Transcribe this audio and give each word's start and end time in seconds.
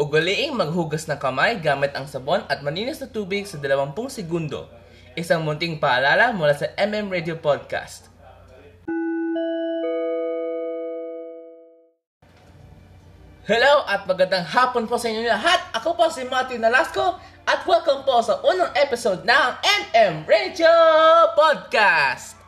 Ugaliing 0.00 0.56
maghugas 0.56 1.04
ng 1.04 1.20
kamay 1.20 1.60
gamit 1.60 1.92
ang 1.92 2.08
sabon 2.08 2.40
at 2.48 2.64
malinis 2.64 3.04
na 3.04 3.12
tubig 3.12 3.44
sa 3.44 3.60
20 3.60 3.92
segundo. 4.08 4.64
Isang 5.12 5.44
munting 5.44 5.76
paalala 5.76 6.32
mula 6.32 6.56
sa 6.56 6.72
MM 6.80 7.12
Radio 7.12 7.36
Podcast. 7.36 8.08
Hello 13.44 13.84
at 13.84 14.08
magandang 14.08 14.48
hapon 14.48 14.88
po 14.88 14.96
sa 14.96 15.12
inyo 15.12 15.20
lahat. 15.20 15.68
Ako 15.76 15.92
po 15.92 16.08
si 16.08 16.24
Martin 16.24 16.64
Nalasco 16.64 17.20
at 17.44 17.60
welcome 17.68 18.00
po 18.08 18.24
sa 18.24 18.40
unang 18.40 18.72
episode 18.80 19.20
ng 19.28 19.48
MM 19.92 20.24
Radio 20.24 20.72
Podcast. 21.36 22.40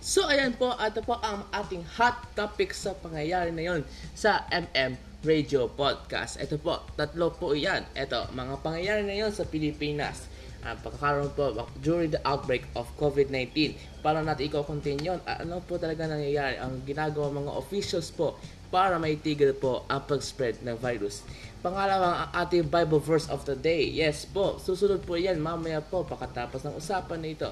So 0.00 0.24
ayan 0.24 0.56
po, 0.56 0.72
ito 0.72 1.04
po 1.04 1.20
ang 1.20 1.44
ating 1.52 1.84
hot 2.00 2.16
topic 2.32 2.72
sa 2.72 2.96
pangyayari 2.96 3.52
na 3.52 3.60
yon 3.60 3.80
sa 4.16 4.48
MM 4.48 5.11
Radio 5.22 5.70
Podcast. 5.70 6.34
Ito 6.42 6.58
po, 6.58 6.82
tatlo 6.98 7.30
po 7.30 7.54
yan. 7.54 7.86
Ito, 7.94 8.34
mga 8.34 8.58
pangyayari 8.58 9.06
na 9.06 9.14
yon 9.14 9.30
sa 9.30 9.46
Pilipinas. 9.46 10.26
Uh, 10.62 10.74
pagkakaroon 10.78 11.30
po 11.34 11.54
during 11.82 12.10
the 12.10 12.18
outbreak 12.26 12.66
of 12.74 12.86
COVID-19. 12.98 13.74
Para 14.02 14.22
natin 14.22 14.50
i-continue 14.50 15.14
yun, 15.14 15.18
ah, 15.26 15.42
ano 15.42 15.62
po 15.62 15.78
talaga 15.78 16.10
nangyayari? 16.10 16.58
Ang 16.58 16.82
ginagawa 16.86 17.34
mga 17.34 17.54
officials 17.54 18.10
po 18.10 18.34
para 18.72 18.96
maitigil 18.96 19.52
po 19.52 19.84
ang 19.92 20.00
pag-spread 20.08 20.64
ng 20.64 20.80
virus. 20.80 21.20
Pangalawang 21.60 22.26
ang 22.26 22.30
ating 22.42 22.72
Bible 22.72 22.98
verse 22.98 23.28
of 23.28 23.44
the 23.44 23.54
day. 23.54 23.84
Yes 23.84 24.24
po, 24.24 24.56
susunod 24.56 25.04
po 25.04 25.20
yan 25.20 25.38
mamaya 25.38 25.84
po 25.84 26.02
pagkatapos 26.08 26.64
ng 26.64 26.74
usapan 26.80 27.20
na 27.20 27.30
ito. 27.30 27.50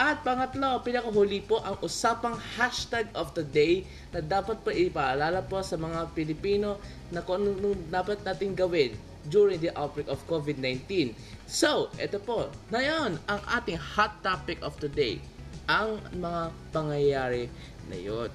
At 0.00 0.24
pangatlo, 0.24 0.80
pinakahuli 0.80 1.44
po 1.44 1.60
ang 1.60 1.76
usapang 1.84 2.38
hashtag 2.56 3.12
of 3.12 3.36
the 3.36 3.44
day 3.44 3.84
na 4.08 4.24
dapat 4.24 4.64
po 4.64 4.72
ipaalala 4.72 5.44
po 5.44 5.60
sa 5.60 5.76
mga 5.76 6.08
Pilipino 6.16 6.80
na 7.12 7.20
kung 7.20 7.44
ano 7.44 7.76
dapat 7.92 8.24
natin 8.24 8.56
gawin 8.56 8.96
during 9.28 9.60
the 9.60 9.68
outbreak 9.76 10.08
of 10.08 10.24
COVID-19. 10.32 11.12
So, 11.44 11.92
ito 12.00 12.16
po, 12.24 12.48
na 12.72 12.80
yun, 12.80 13.20
ang 13.28 13.40
ating 13.52 13.76
hot 13.76 14.16
topic 14.24 14.64
of 14.64 14.72
the 14.80 14.88
day. 14.88 15.20
Ang 15.68 16.00
mga 16.16 16.42
pangyayari 16.72 17.52
na 17.92 17.96
yun. 18.00 18.32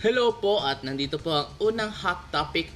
Hello 0.00 0.32
po 0.32 0.64
at 0.64 0.80
nandito 0.80 1.20
po 1.20 1.28
ang 1.28 1.48
unang 1.60 1.92
hot 1.92 2.32
topic 2.32 2.72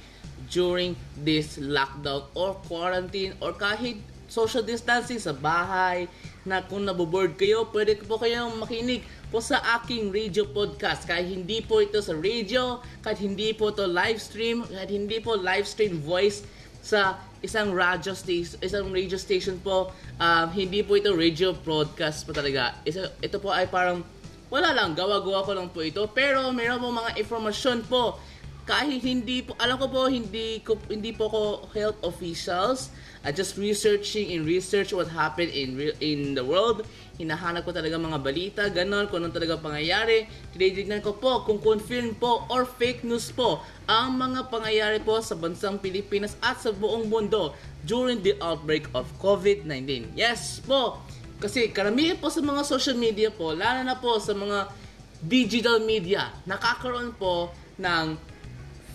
during 0.53 0.93
this 1.25 1.57
lockdown 1.57 2.21
or 2.37 2.53
quarantine 2.69 3.33
or 3.41 3.49
kahit 3.49 3.97
social 4.29 4.61
distancing 4.61 5.17
sa 5.17 5.33
bahay 5.33 6.05
na 6.45 6.61
kung 6.61 6.85
naboboard 6.85 7.33
kayo, 7.33 7.65
pwede 7.73 7.97
po 8.05 8.21
kayong 8.21 8.61
makinig 8.61 9.01
po 9.33 9.41
sa 9.41 9.57
aking 9.81 10.13
radio 10.13 10.45
podcast. 10.45 11.09
Kahit 11.09 11.25
hindi 11.25 11.65
po 11.65 11.81
ito 11.81 11.97
sa 11.97 12.13
radio, 12.13 12.77
kahit 13.01 13.17
hindi 13.17 13.57
po 13.57 13.73
ito 13.73 13.89
live 13.89 14.21
stream, 14.21 14.61
kahit 14.61 14.93
hindi 14.93 15.17
po 15.17 15.33
live 15.33 15.65
stream 15.65 15.97
voice 16.05 16.45
sa 16.85 17.17
isang 17.41 17.73
radio 17.73 18.13
station, 18.13 18.61
isang 18.61 18.93
radio 18.93 19.17
station 19.17 19.57
po, 19.65 19.89
um, 20.21 20.47
hindi 20.53 20.85
po 20.85 20.93
ito 20.93 21.09
radio 21.17 21.57
broadcast 21.57 22.29
po 22.29 22.37
talaga. 22.37 22.77
Ito, 22.85 23.17
ito 23.17 23.41
po 23.41 23.49
ay 23.49 23.65
parang 23.65 24.05
wala 24.49 24.69
lang, 24.73 24.93
gawa-gawa 24.93 25.45
ko 25.45 25.51
lang 25.57 25.67
po 25.73 25.81
ito. 25.81 26.05
Pero 26.13 26.49
meron 26.53 26.81
po 26.81 26.89
mga 26.93 27.17
informasyon 27.17 27.85
po. 27.89 28.19
Kahit 28.65 29.05
hindi 29.05 29.45
po, 29.45 29.53
alam 29.61 29.77
ko 29.77 29.85
po, 29.85 30.09
hindi, 30.09 30.57
ko, 30.65 30.73
hindi 30.89 31.13
po 31.13 31.29
ko 31.29 31.41
health 31.77 32.01
officials. 32.01 32.89
Uh, 33.21 33.29
just 33.29 33.57
researching 33.61 34.33
and 34.33 34.45
research 34.45 34.93
what 34.93 35.09
happened 35.09 35.49
in 35.53 35.77
in 36.01 36.33
the 36.33 36.41
world. 36.41 36.85
Hinahanap 37.17 37.65
ko 37.65 37.73
talaga 37.73 37.97
mga 37.97 38.19
balita, 38.21 38.61
ganon, 38.69 39.05
kung 39.09 39.21
anong 39.21 39.37
talaga 39.37 39.61
pangyayari. 39.61 40.29
Tinitignan 40.53 41.01
ko 41.05 41.13
po 41.13 41.45
kung 41.45 41.61
confirm 41.61 42.17
po 42.17 42.45
or 42.49 42.65
fake 42.65 43.05
news 43.05 43.29
po 43.29 43.61
ang 43.85 44.17
mga 44.17 44.49
pangyayari 44.49 44.97
po 45.01 45.21
sa 45.21 45.37
bansang 45.37 45.77
Pilipinas 45.77 46.33
at 46.41 46.57
sa 46.57 46.73
buong 46.73 47.05
mundo 47.05 47.53
during 47.85 48.21
the 48.25 48.33
outbreak 48.41 48.89
of 48.97 49.05
COVID-19. 49.21 50.13
Yes 50.17 50.57
po, 50.65 51.01
kasi 51.39 51.69
karamihan 51.71 52.15
po 52.15 52.31
sa 52.31 52.39
mga 52.39 52.61
social 52.63 52.95
media 52.95 53.27
po, 53.27 53.51
lalo 53.51 53.83
na 53.83 53.99
po 53.99 54.15
sa 54.19 54.31
mga 54.31 54.71
digital 55.19 55.83
media, 55.83 56.31
nakakaroon 56.47 57.11
po 57.15 57.51
ng 57.75 58.15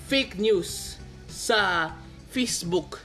fake 0.09 0.41
news 0.41 0.97
sa 1.29 1.93
Facebook 2.31 3.03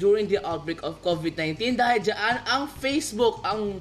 during 0.00 0.28
the 0.28 0.40
outbreak 0.40 0.80
of 0.80 0.96
COVID-19 1.04 1.76
dahil 1.76 1.98
dyan 2.00 2.38
ang 2.48 2.64
Facebook, 2.80 3.44
ang 3.44 3.80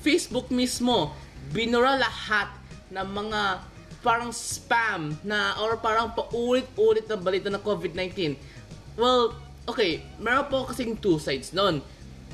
Facebook 0.00 0.48
mismo, 0.48 1.12
binura 1.52 1.98
lahat 2.00 2.48
ng 2.90 3.06
mga 3.06 3.42
parang 4.02 4.34
spam 4.34 5.14
na 5.22 5.54
or 5.62 5.78
parang 5.78 6.10
paulit-ulit 6.10 7.06
na 7.06 7.14
balita 7.14 7.46
ng 7.48 7.62
COVID-19. 7.62 8.34
Well, 8.98 9.38
okay, 9.64 10.02
meron 10.18 10.50
po 10.50 10.66
kasing 10.66 10.98
two 10.98 11.22
sides 11.22 11.54
noon. 11.54 11.80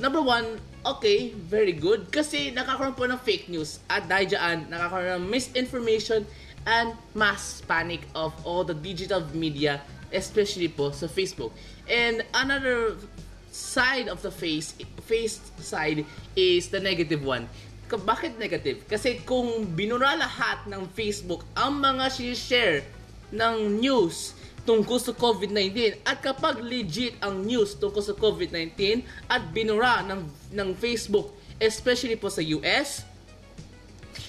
Number 0.01 0.23
one, 0.23 0.57
okay, 0.97 1.33
very 1.35 1.73
good. 1.73 2.09
Kasi 2.09 2.49
nakakaroon 2.49 2.95
po 2.97 3.05
ng 3.05 3.19
fake 3.21 3.49
news. 3.51 3.83
At 3.85 4.09
dahil 4.09 4.33
dyan, 4.33 4.57
nakakaroon 4.71 5.21
ng 5.21 5.25
misinformation 5.29 6.25
and 6.65 6.97
mass 7.13 7.61
panic 7.65 8.05
of 8.17 8.33
all 8.43 8.65
the 8.65 8.75
digital 8.75 9.21
media, 9.31 9.81
especially 10.11 10.67
po 10.67 10.89
sa 10.91 11.05
Facebook. 11.05 11.53
And 11.85 12.25
another 12.33 12.97
side 13.49 14.09
of 14.09 14.21
the 14.21 14.29
face, 14.29 14.77
face 15.05 15.41
side 15.61 16.05
is 16.37 16.69
the 16.69 16.81
negative 16.81 17.25
one. 17.25 17.49
Bakit 17.89 18.37
negative? 18.37 18.85
Kasi 18.85 19.25
kung 19.25 19.73
binura 19.73 20.13
lahat 20.13 20.69
ng 20.69 20.93
Facebook 20.93 21.41
ang 21.57 21.81
mga 21.81 22.05
share 22.37 22.85
ng 23.33 23.81
news 23.81 24.37
tungkol 24.69 25.01
sa 25.01 25.17
COVID-19 25.17 26.05
at 26.05 26.21
kapag 26.21 26.61
legit 26.61 27.17
ang 27.25 27.41
news 27.41 27.73
tungkol 27.81 28.05
sa 28.05 28.13
COVID-19 28.13 29.01
at 29.25 29.41
binura 29.49 30.05
ng, 30.05 30.21
ng 30.53 30.69
Facebook, 30.77 31.33
especially 31.57 32.13
po 32.13 32.29
sa 32.29 32.45
US, 32.53 33.01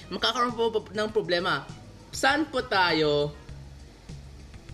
makakaroon 0.08 0.56
po 0.56 0.72
ng 0.96 1.08
problema. 1.12 1.68
Saan 2.08 2.48
po 2.48 2.64
tayo 2.64 3.36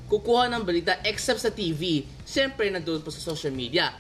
kukuha 0.06 0.47
ng 0.54 0.62
balita 0.62 1.03
except 1.03 1.43
sa 1.43 1.50
TV? 1.50 2.06
Siyempre, 2.22 2.71
nandun 2.71 3.03
po 3.03 3.10
sa 3.10 3.19
social 3.19 3.50
media. 3.50 3.91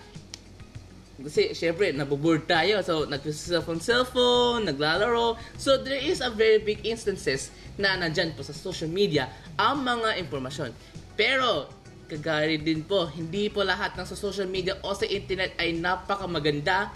Kasi, 1.18 1.50
syempre, 1.50 1.90
naboboard 1.90 2.46
tayo. 2.46 2.78
So, 2.86 3.10
nag-cellphone 3.10 3.82
cellphone, 3.82 4.70
naglalaro. 4.70 5.34
So, 5.58 5.82
there 5.82 5.98
is 5.98 6.22
a 6.22 6.30
very 6.30 6.62
big 6.62 6.86
instances 6.86 7.50
na 7.74 7.98
nandyan 7.98 8.38
po 8.38 8.46
sa 8.46 8.54
social 8.54 8.86
media 8.86 9.26
ang 9.58 9.82
mga 9.82 10.22
impormasyon. 10.22 10.70
Pero, 11.16 11.72
kagaya 12.06 12.54
din 12.60 12.84
po, 12.84 13.08
hindi 13.08 13.48
po 13.48 13.64
lahat 13.64 13.96
ng 13.96 14.06
sa 14.06 14.14
social 14.14 14.46
media 14.46 14.78
o 14.84 14.92
sa 14.94 15.08
internet 15.08 15.56
ay 15.58 15.74
napakamaganda, 15.74 16.92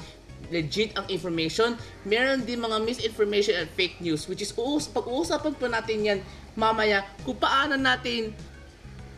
legit 0.53 0.93
ang 0.97 1.09
information. 1.09 1.75
Meron 2.05 2.45
din 2.45 2.61
mga 2.61 2.79
misinformation 2.85 3.57
and 3.57 3.69
fake 3.75 3.99
news, 4.05 4.29
which 4.29 4.45
is 4.45 4.53
uus 4.57 4.89
pag-uusapan 4.89 5.53
po 5.57 5.67
natin 5.69 5.99
yan 6.01 6.21
mamaya 6.57 7.05
kung 7.25 7.37
paano 7.37 7.77
natin 7.77 8.33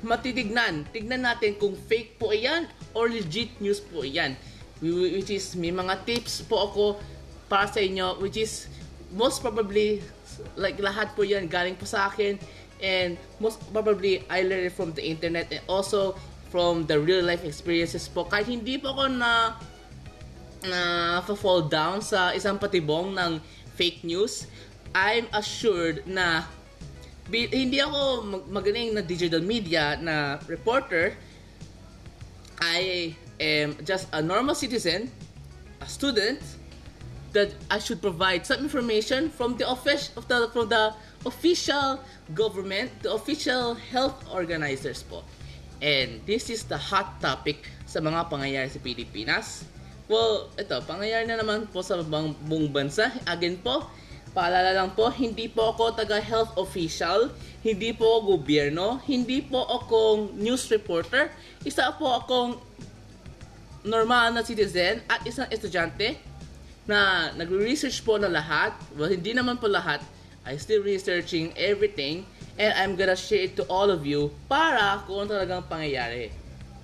matitignan. 0.02 0.82
Tignan 0.90 1.22
natin 1.22 1.54
kung 1.58 1.74
fake 1.74 2.18
po 2.18 2.34
yan 2.34 2.66
or 2.94 3.06
legit 3.06 3.54
news 3.62 3.78
po 3.78 4.02
yan. 4.02 4.34
Which 4.82 5.30
is, 5.30 5.54
may 5.54 5.70
mga 5.70 6.02
tips 6.02 6.42
po 6.42 6.66
ako 6.66 6.84
para 7.46 7.70
sa 7.70 7.78
inyo, 7.78 8.18
which 8.18 8.34
is 8.34 8.66
most 9.14 9.38
probably, 9.38 10.02
like 10.58 10.74
lahat 10.82 11.14
po 11.14 11.22
yan 11.22 11.46
galing 11.46 11.78
po 11.78 11.86
sa 11.86 12.10
akin 12.10 12.34
and 12.82 13.16
most 13.38 13.62
probably 13.72 14.26
I 14.28 14.42
learned 14.42 14.68
it 14.68 14.74
from 14.74 14.92
the 14.92 15.06
internet 15.06 15.48
and 15.54 15.62
also 15.70 16.18
from 16.50 16.84
the 16.84 17.00
real 17.00 17.24
life 17.24 17.46
experiences 17.46 18.10
po. 18.10 18.28
Kahit 18.28 18.50
hindi 18.50 18.76
po 18.76 18.92
ako 18.92 19.04
na 19.08 19.56
na 20.62 21.18
fall 21.22 21.66
down 21.66 22.02
sa 22.04 22.30
isang 22.36 22.58
patibong 22.58 23.16
ng 23.18 23.42
fake 23.74 24.06
news 24.06 24.46
I'm 24.92 25.26
assured 25.32 26.04
na 26.04 26.44
hindi 27.32 27.80
ako 27.80 28.28
magaling 28.52 28.92
na 28.92 29.00
digital 29.00 29.40
media 29.40 29.96
na 29.96 30.36
reporter. 30.50 31.16
I 32.60 33.14
am 33.40 33.74
just 33.82 34.06
a 34.12 34.20
normal 34.20 34.54
citizen 34.54 35.08
a 35.82 35.88
student 35.88 36.38
that 37.32 37.50
I 37.70 37.78
should 37.80 38.00
provide 38.00 38.46
some 38.46 38.60
information 38.62 39.30
from 39.30 39.56
the 39.56 39.66
office 39.66 40.14
of 40.14 40.28
the 40.28 40.46
from 40.52 40.68
the 40.68 40.94
official 41.24 42.02
government, 42.34 42.90
the 43.02 43.10
official 43.12 43.74
health 43.92 44.16
organizers 44.30 45.02
po. 45.02 45.22
And 45.82 46.22
this 46.26 46.46
is 46.50 46.66
the 46.66 46.78
hot 46.78 47.18
topic 47.18 47.66
sa 47.86 47.98
mga 47.98 48.30
pangyayari 48.30 48.70
sa 48.70 48.78
Pilipinas. 48.78 49.66
Well, 50.06 50.50
ito, 50.54 50.78
pangyayari 50.86 51.26
na 51.26 51.42
naman 51.42 51.66
po 51.70 51.82
sa 51.82 51.98
buong 52.02 52.70
bansa. 52.70 53.10
Again 53.26 53.58
po, 53.62 53.86
paalala 54.34 54.74
lang 54.74 54.94
po, 54.94 55.10
hindi 55.10 55.50
po 55.50 55.74
ako 55.74 55.98
taga-health 55.98 56.54
official. 56.58 57.34
hindi 57.62 57.94
po 57.94 58.18
ako 58.18 58.42
gobyerno, 58.42 58.98
hindi 59.06 59.38
po 59.38 59.62
akong 59.62 60.34
news 60.34 60.66
reporter, 60.68 61.30
isa 61.62 61.94
po 61.94 62.10
akong 62.10 62.58
normal 63.86 64.34
na 64.34 64.42
citizen 64.42 64.98
at 65.06 65.22
isang 65.22 65.46
estudyante 65.46 66.18
na 66.82 67.30
nagre-research 67.38 68.02
po 68.02 68.18
na 68.18 68.26
lahat. 68.26 68.74
Well, 68.98 69.14
hindi 69.14 69.30
naman 69.30 69.62
po 69.62 69.70
lahat. 69.70 70.02
I 70.42 70.58
still 70.58 70.82
researching 70.82 71.54
everything 71.54 72.26
and 72.58 72.74
I'm 72.74 72.98
gonna 72.98 73.16
share 73.16 73.46
it 73.46 73.54
to 73.62 73.64
all 73.70 73.88
of 73.90 74.02
you 74.02 74.34
para 74.50 75.02
kung 75.06 75.26
ano 75.26 75.38
talagang 75.38 75.64
pangyayari. 75.70 76.34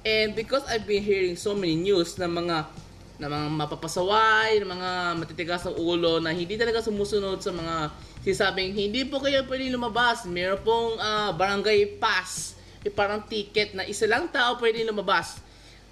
And 0.06 0.32
because 0.32 0.62
I've 0.70 0.87
been 0.87 1.02
hearing 1.02 1.34
so 1.34 1.58
many 1.58 1.75
news 1.75 2.16
na 2.16 2.31
mga 2.31 2.70
na 3.19 3.26
mga 3.26 3.46
mapapasaway, 3.50 4.62
na 4.62 4.66
mga 4.78 4.90
matitigas 5.19 5.66
ang 5.66 5.75
ulo 5.75 6.22
na 6.22 6.31
hindi 6.31 6.55
talaga 6.55 6.78
sumusunod 6.78 7.43
sa 7.43 7.50
mga 7.50 7.90
sinasabing 8.22 8.70
hindi 8.78 9.02
po 9.02 9.19
kayo 9.19 9.43
pwede 9.50 9.75
lumabas. 9.75 10.22
Meron 10.22 10.62
pong 10.62 10.94
uh, 11.02 11.34
barangay 11.34 11.99
pass, 11.99 12.54
eh, 12.87 12.94
parang 12.94 13.26
ticket 13.26 13.75
na 13.75 13.82
isa 13.82 14.06
lang 14.06 14.31
tao 14.31 14.54
pwede 14.62 14.87
lumabas. 14.87 15.43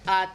At 0.07 0.31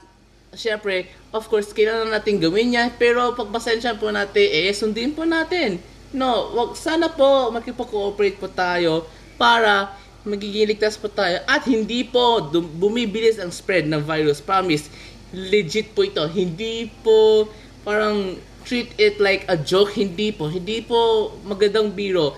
syempre, 0.52 1.08
of 1.32 1.48
course, 1.48 1.72
kailangan 1.72 2.12
natin 2.12 2.44
gawin 2.44 2.76
yan. 2.76 2.92
Pero 3.00 3.32
pagpasensya 3.40 3.96
po 3.96 4.12
natin, 4.12 4.52
eh, 4.52 4.76
sundin 4.76 5.16
po 5.16 5.24
natin. 5.24 5.80
No, 6.12 6.52
wag, 6.52 6.76
sana 6.76 7.08
po 7.08 7.52
makipag-cooperate 7.56 8.36
po 8.36 8.52
tayo 8.52 9.08
para 9.40 9.96
magiging 10.22 10.70
ligtas 10.70 11.02
po 11.02 11.10
tayo 11.10 11.42
at 11.50 11.66
hindi 11.66 12.06
po 12.06 12.46
bumibilis 12.78 13.42
ang 13.42 13.50
spread 13.50 13.88
ng 13.88 14.04
virus. 14.04 14.44
Promise, 14.44 14.92
legit 15.32 15.96
po 15.96 16.04
ito. 16.04 16.22
Hindi 16.28 16.92
po 17.02 17.48
parang 17.82 18.38
treat 18.68 18.94
it 19.00 19.18
like 19.18 19.48
a 19.48 19.58
joke. 19.58 19.96
Hindi 19.96 20.36
po. 20.36 20.52
Hindi 20.52 20.84
po 20.86 21.32
magandang 21.48 21.96
biro. 21.96 22.36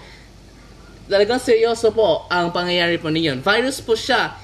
Talagang 1.09 1.41
seryoso 1.41 1.91
po 1.91 2.29
ang 2.31 2.53
pangyayari 2.55 2.95
po 3.01 3.11
niyon. 3.11 3.43
Virus 3.43 3.83
po 3.83 3.97
siya. 3.97 4.37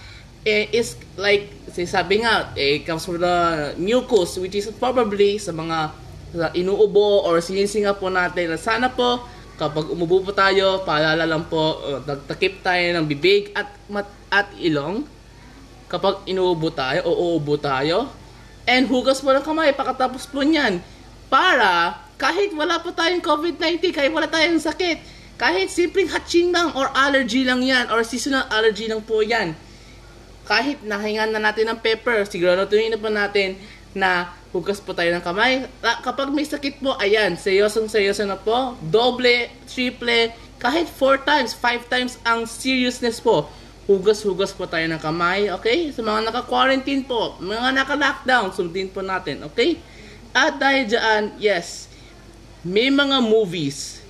Eh, 0.44 0.72
is 0.76 1.00
like, 1.16 1.52
sabi 1.88 2.24
nga, 2.24 2.52
eh, 2.56 2.84
comes 2.84 3.04
from 3.04 3.20
the 3.20 3.38
mucus, 3.80 4.40
which 4.40 4.56
is 4.56 4.68
probably 4.76 5.40
sa 5.40 5.52
mga 5.56 5.92
inuubo 6.54 7.26
or 7.26 7.42
sinisinga 7.42 7.98
po 7.98 8.12
natin. 8.14 8.54
Sana 8.60 8.90
po, 8.94 9.26
kapag 9.58 9.90
umubo 9.90 10.22
po 10.24 10.32
tayo, 10.32 10.86
paalala 10.86 11.26
lang 11.26 11.48
po, 11.50 11.82
uh, 11.82 12.00
nagtakip 12.06 12.64
tayo 12.64 12.84
ng 12.96 13.06
bibig 13.10 13.52
at, 13.54 13.70
mat, 13.90 14.08
at 14.30 14.50
ilong. 14.62 15.06
Kapag 15.90 16.30
inuubo 16.30 16.70
tayo 16.70 17.10
o 17.10 17.34
uubo 17.34 17.58
tayo, 17.58 18.20
And 18.70 18.86
hugas 18.86 19.26
mo 19.26 19.34
ng 19.34 19.42
kamay 19.42 19.74
pagkatapos 19.74 20.30
po 20.30 20.46
niyan. 20.46 20.78
Para 21.26 21.98
kahit 22.22 22.54
wala 22.54 22.78
pa 22.78 22.94
tayong 22.94 23.26
COVID-19, 23.26 23.90
kahit 23.90 24.14
wala 24.14 24.30
tayong 24.30 24.62
sakit, 24.62 25.02
kahit 25.42 25.74
simpleng 25.74 26.06
hatching 26.06 26.54
lang 26.54 26.70
or 26.78 26.86
allergy 26.94 27.42
lang 27.42 27.66
yan 27.66 27.90
or 27.90 28.06
seasonal 28.06 28.46
allergy 28.54 28.86
lang 28.86 29.02
po 29.02 29.26
yan. 29.26 29.58
Kahit 30.46 30.86
nahingan 30.86 31.34
na 31.34 31.42
natin 31.42 31.74
ng 31.74 31.82
pepper, 31.82 32.30
siguraduhin 32.30 32.94
na 32.94 33.02
po 33.02 33.10
natin 33.10 33.58
na 33.98 34.38
hugas 34.50 34.82
po 34.82 34.98
tayo 34.98 35.14
ng 35.14 35.24
kamay. 35.24 35.70
Kapag 35.82 36.34
may 36.34 36.46
sakit 36.46 36.82
po, 36.82 36.98
ayan, 36.98 37.38
seryosong 37.38 37.90
seryoso 37.90 38.26
na 38.26 38.38
po. 38.38 38.74
Doble, 38.82 39.50
triple, 39.70 40.34
kahit 40.58 40.90
4 40.92 41.24
times, 41.24 41.52
5 41.56 41.86
times 41.88 42.14
ang 42.26 42.44
seriousness 42.50 43.22
po 43.22 43.48
hugas-hugas 43.90 44.54
po 44.54 44.70
tayo 44.70 44.86
ng 44.86 45.02
kamay, 45.02 45.50
okay? 45.50 45.90
Sa 45.90 46.06
mga 46.06 46.30
naka-quarantine 46.30 47.02
po, 47.10 47.42
mga 47.42 47.74
naka-lockdown, 47.74 48.54
sundin 48.54 48.86
po 48.86 49.02
natin, 49.02 49.42
okay? 49.50 49.82
At 50.30 50.62
dahil 50.62 50.86
dyan, 50.86 51.34
yes, 51.42 51.90
may 52.62 52.94
mga 52.94 53.18
movies 53.18 54.06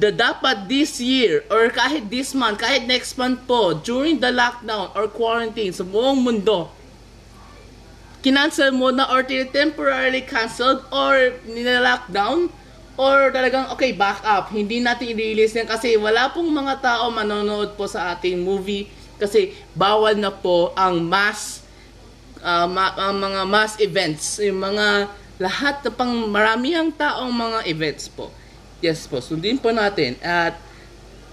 na 0.00 0.08
dapat 0.08 0.64
this 0.64 0.96
year 0.96 1.44
or 1.52 1.68
kahit 1.68 2.08
this 2.08 2.32
month, 2.32 2.64
kahit 2.64 2.88
next 2.88 3.20
month 3.20 3.44
po, 3.44 3.76
during 3.76 4.16
the 4.16 4.32
lockdown 4.32 4.88
or 4.96 5.12
quarantine 5.12 5.76
sa 5.76 5.84
buong 5.84 6.24
mundo, 6.24 6.72
kinancel 8.20 8.72
mo 8.72 8.92
na 8.92 9.08
or 9.10 9.24
temporarily 9.26 10.24
canceled 10.24 10.84
or 10.92 11.36
nila-lockdown, 11.48 12.52
Or 12.96 13.28
talagang, 13.28 13.68
okay, 13.76 13.92
back 13.92 14.24
up. 14.24 14.48
Hindi 14.48 14.80
natin 14.80 15.12
i-release 15.12 15.52
yan 15.52 15.68
kasi 15.68 16.00
wala 16.00 16.32
pong 16.32 16.48
mga 16.48 16.80
tao 16.80 17.12
manonood 17.12 17.76
po 17.76 17.84
sa 17.84 18.16
ating 18.16 18.40
movie 18.40 18.88
kasi 19.20 19.52
bawal 19.76 20.16
na 20.16 20.32
po 20.32 20.72
ang 20.72 21.04
mass 21.04 21.60
uh, 22.40 22.64
ma- 22.64 22.96
ang 22.96 23.20
mga 23.20 23.40
mass 23.44 23.76
events, 23.84 24.40
yung 24.40 24.64
mga 24.64 25.12
lahat 25.36 25.84
na 25.84 25.92
pang 25.92 26.32
marami 26.32 26.72
ang 26.72 26.88
taong 26.88 27.28
mga 27.28 27.68
events 27.68 28.08
po. 28.08 28.32
Yes 28.80 29.04
po, 29.04 29.20
sundin 29.20 29.60
po 29.60 29.76
natin. 29.76 30.16
At 30.24 30.56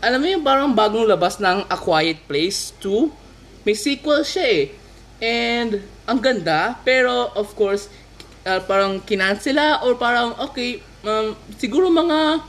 alam 0.03 0.19
mo 0.19 0.27
yung 0.27 0.43
parang 0.43 0.75
bagong 0.75 1.07
labas 1.07 1.39
ng 1.39 1.63
A 1.71 1.77
Quiet 1.79 2.27
Place 2.27 2.75
2? 2.83 3.63
May 3.63 3.75
sequel 3.79 4.27
siya 4.27 4.47
eh. 4.51 4.65
And 5.23 5.79
ang 6.03 6.19
ganda, 6.19 6.79
pero 6.83 7.31
of 7.35 7.51
course, 7.55 7.87
uh, 8.43 8.59
parang 8.67 8.99
kinansela 9.03 9.83
or 9.87 9.95
parang 9.95 10.35
okay, 10.39 10.83
um, 11.03 11.35
siguro 11.55 11.87
mga 11.87 12.43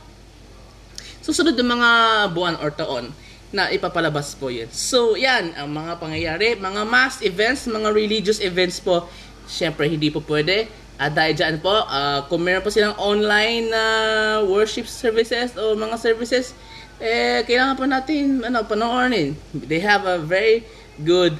susunod 1.24 1.56
ng 1.56 1.70
mga 1.78 1.90
buwan 2.34 2.56
or 2.60 2.70
taon 2.74 3.08
na 3.54 3.70
ipapalabas 3.70 4.34
po 4.34 4.50
yun. 4.50 4.66
So, 4.74 5.14
yan, 5.14 5.54
ang 5.54 5.70
mga 5.70 6.02
pangyayari, 6.02 6.58
mga 6.58 6.82
mass 6.82 7.22
events, 7.22 7.70
mga 7.70 7.94
religious 7.94 8.42
events 8.42 8.82
po, 8.82 9.06
syempre 9.46 9.86
hindi 9.86 10.10
po 10.10 10.18
pwede. 10.26 10.66
At 10.98 11.14
dahil 11.14 11.38
dyan 11.38 11.56
po, 11.62 11.70
uh, 11.70 12.26
kung 12.26 12.42
meron 12.42 12.66
po 12.66 12.70
silang 12.74 12.98
online 12.98 13.70
na 13.70 13.82
uh, 13.82 14.36
worship 14.46 14.90
services 14.90 15.54
o 15.54 15.78
mga 15.78 15.96
services, 16.02 16.54
eh, 16.98 17.46
kailangan 17.46 17.74
po 17.78 17.84
natin 17.86 18.42
ano, 18.42 18.66
panoorin. 18.66 19.38
They 19.54 19.82
have 19.82 20.06
a 20.06 20.18
very 20.18 20.66
good 21.02 21.38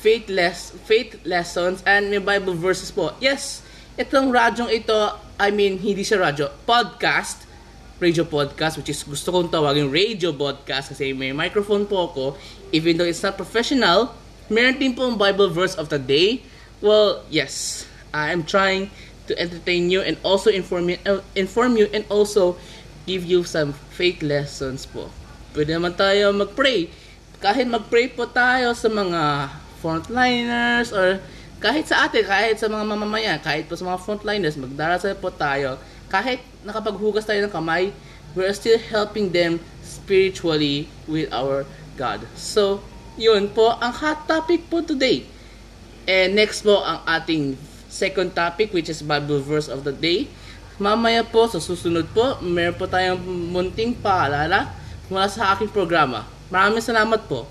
faith, 0.00 0.32
less, 0.32 0.72
faith 0.88 1.20
lessons 1.28 1.84
and 1.84 2.08
may 2.08 2.18
Bible 2.18 2.56
verses 2.56 2.88
po. 2.88 3.12
Yes, 3.20 3.60
itong 4.00 4.32
radyong 4.32 4.72
ito, 4.72 4.96
I 5.36 5.52
mean, 5.52 5.76
hindi 5.76 6.00
siya 6.00 6.24
radyo, 6.24 6.48
podcast, 6.64 7.44
radio 8.00 8.24
podcast, 8.24 8.80
which 8.80 8.88
is 8.88 9.04
gusto 9.04 9.28
kong 9.28 9.52
tawagin 9.52 9.92
radio 9.92 10.32
podcast 10.32 10.96
kasi 10.96 11.12
may 11.12 11.36
microphone 11.36 11.84
po 11.84 12.08
ako. 12.08 12.24
Even 12.72 12.96
though 12.96 13.04
it's 13.04 13.20
not 13.20 13.36
professional, 13.36 14.16
meron 14.48 14.80
din 14.80 14.96
po 14.96 15.04
ang 15.04 15.20
Bible 15.20 15.52
verse 15.52 15.76
of 15.76 15.92
the 15.92 16.00
day. 16.00 16.40
Well, 16.80 17.28
yes, 17.28 17.84
I 18.16 18.32
am 18.32 18.48
trying 18.48 18.88
to 19.28 19.36
entertain 19.36 19.92
you 19.92 20.00
and 20.00 20.16
also 20.24 20.48
inform 20.48 20.88
you, 20.88 20.98
uh, 21.04 21.20
inform 21.36 21.76
you 21.76 21.92
and 21.92 22.08
also 22.08 22.56
give 23.04 23.28
you 23.28 23.44
some 23.44 23.76
faith 23.92 24.24
lessons 24.24 24.88
po. 24.88 25.12
Pwede 25.52 25.76
naman 25.76 25.92
tayo 25.92 26.32
mag-pray. 26.32 26.88
Kahit 27.36 27.68
mag-pray 27.68 28.08
po 28.08 28.24
tayo 28.24 28.72
sa 28.72 28.88
mga 28.88 29.52
frontliners 29.80 30.92
or 30.92 31.18
kahit 31.60 31.84
sa 31.88 32.08
atin, 32.08 32.24
kahit 32.24 32.56
sa 32.56 32.72
mga 32.72 32.84
mamamayan, 32.88 33.36
kahit 33.40 33.68
po 33.68 33.76
sa 33.76 33.84
mga 33.84 34.00
frontliners, 34.00 34.56
magdarasal 34.56 35.12
po 35.20 35.28
tayo. 35.28 35.76
Kahit 36.08 36.40
nakapaghugas 36.64 37.28
tayo 37.28 37.44
ng 37.44 37.52
kamay, 37.52 37.92
we're 38.32 38.56
still 38.56 38.80
helping 38.88 39.28
them 39.28 39.60
spiritually 39.84 40.88
with 41.04 41.28
our 41.28 41.68
God. 42.00 42.24
So, 42.32 42.80
yun 43.20 43.52
po 43.52 43.76
ang 43.76 43.92
hot 43.92 44.24
topic 44.24 44.72
po 44.72 44.80
today. 44.80 45.28
And 46.08 46.32
next 46.32 46.64
po 46.64 46.80
ang 46.80 47.04
ating 47.04 47.60
second 47.92 48.32
topic 48.32 48.72
which 48.72 48.88
is 48.88 49.04
Bible 49.04 49.44
verse 49.44 49.68
of 49.68 49.84
the 49.84 49.92
day. 49.92 50.32
Mamaya 50.80 51.20
po 51.20 51.44
sa 51.44 51.60
susunod 51.60 52.08
po, 52.16 52.40
meron 52.40 52.72
po 52.72 52.88
tayong 52.88 53.20
munting 53.52 53.92
paalala 54.00 54.72
mula 55.12 55.28
sa 55.28 55.52
aking 55.52 55.68
programa. 55.68 56.24
Maraming 56.48 56.80
salamat 56.80 57.28
po. 57.28 57.44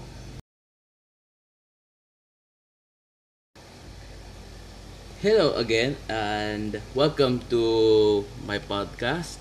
Hello 5.19 5.51
again, 5.59 5.97
and 6.07 6.79
welcome 6.95 7.43
to 7.51 8.23
my 8.47 8.55
podcast. 8.55 9.35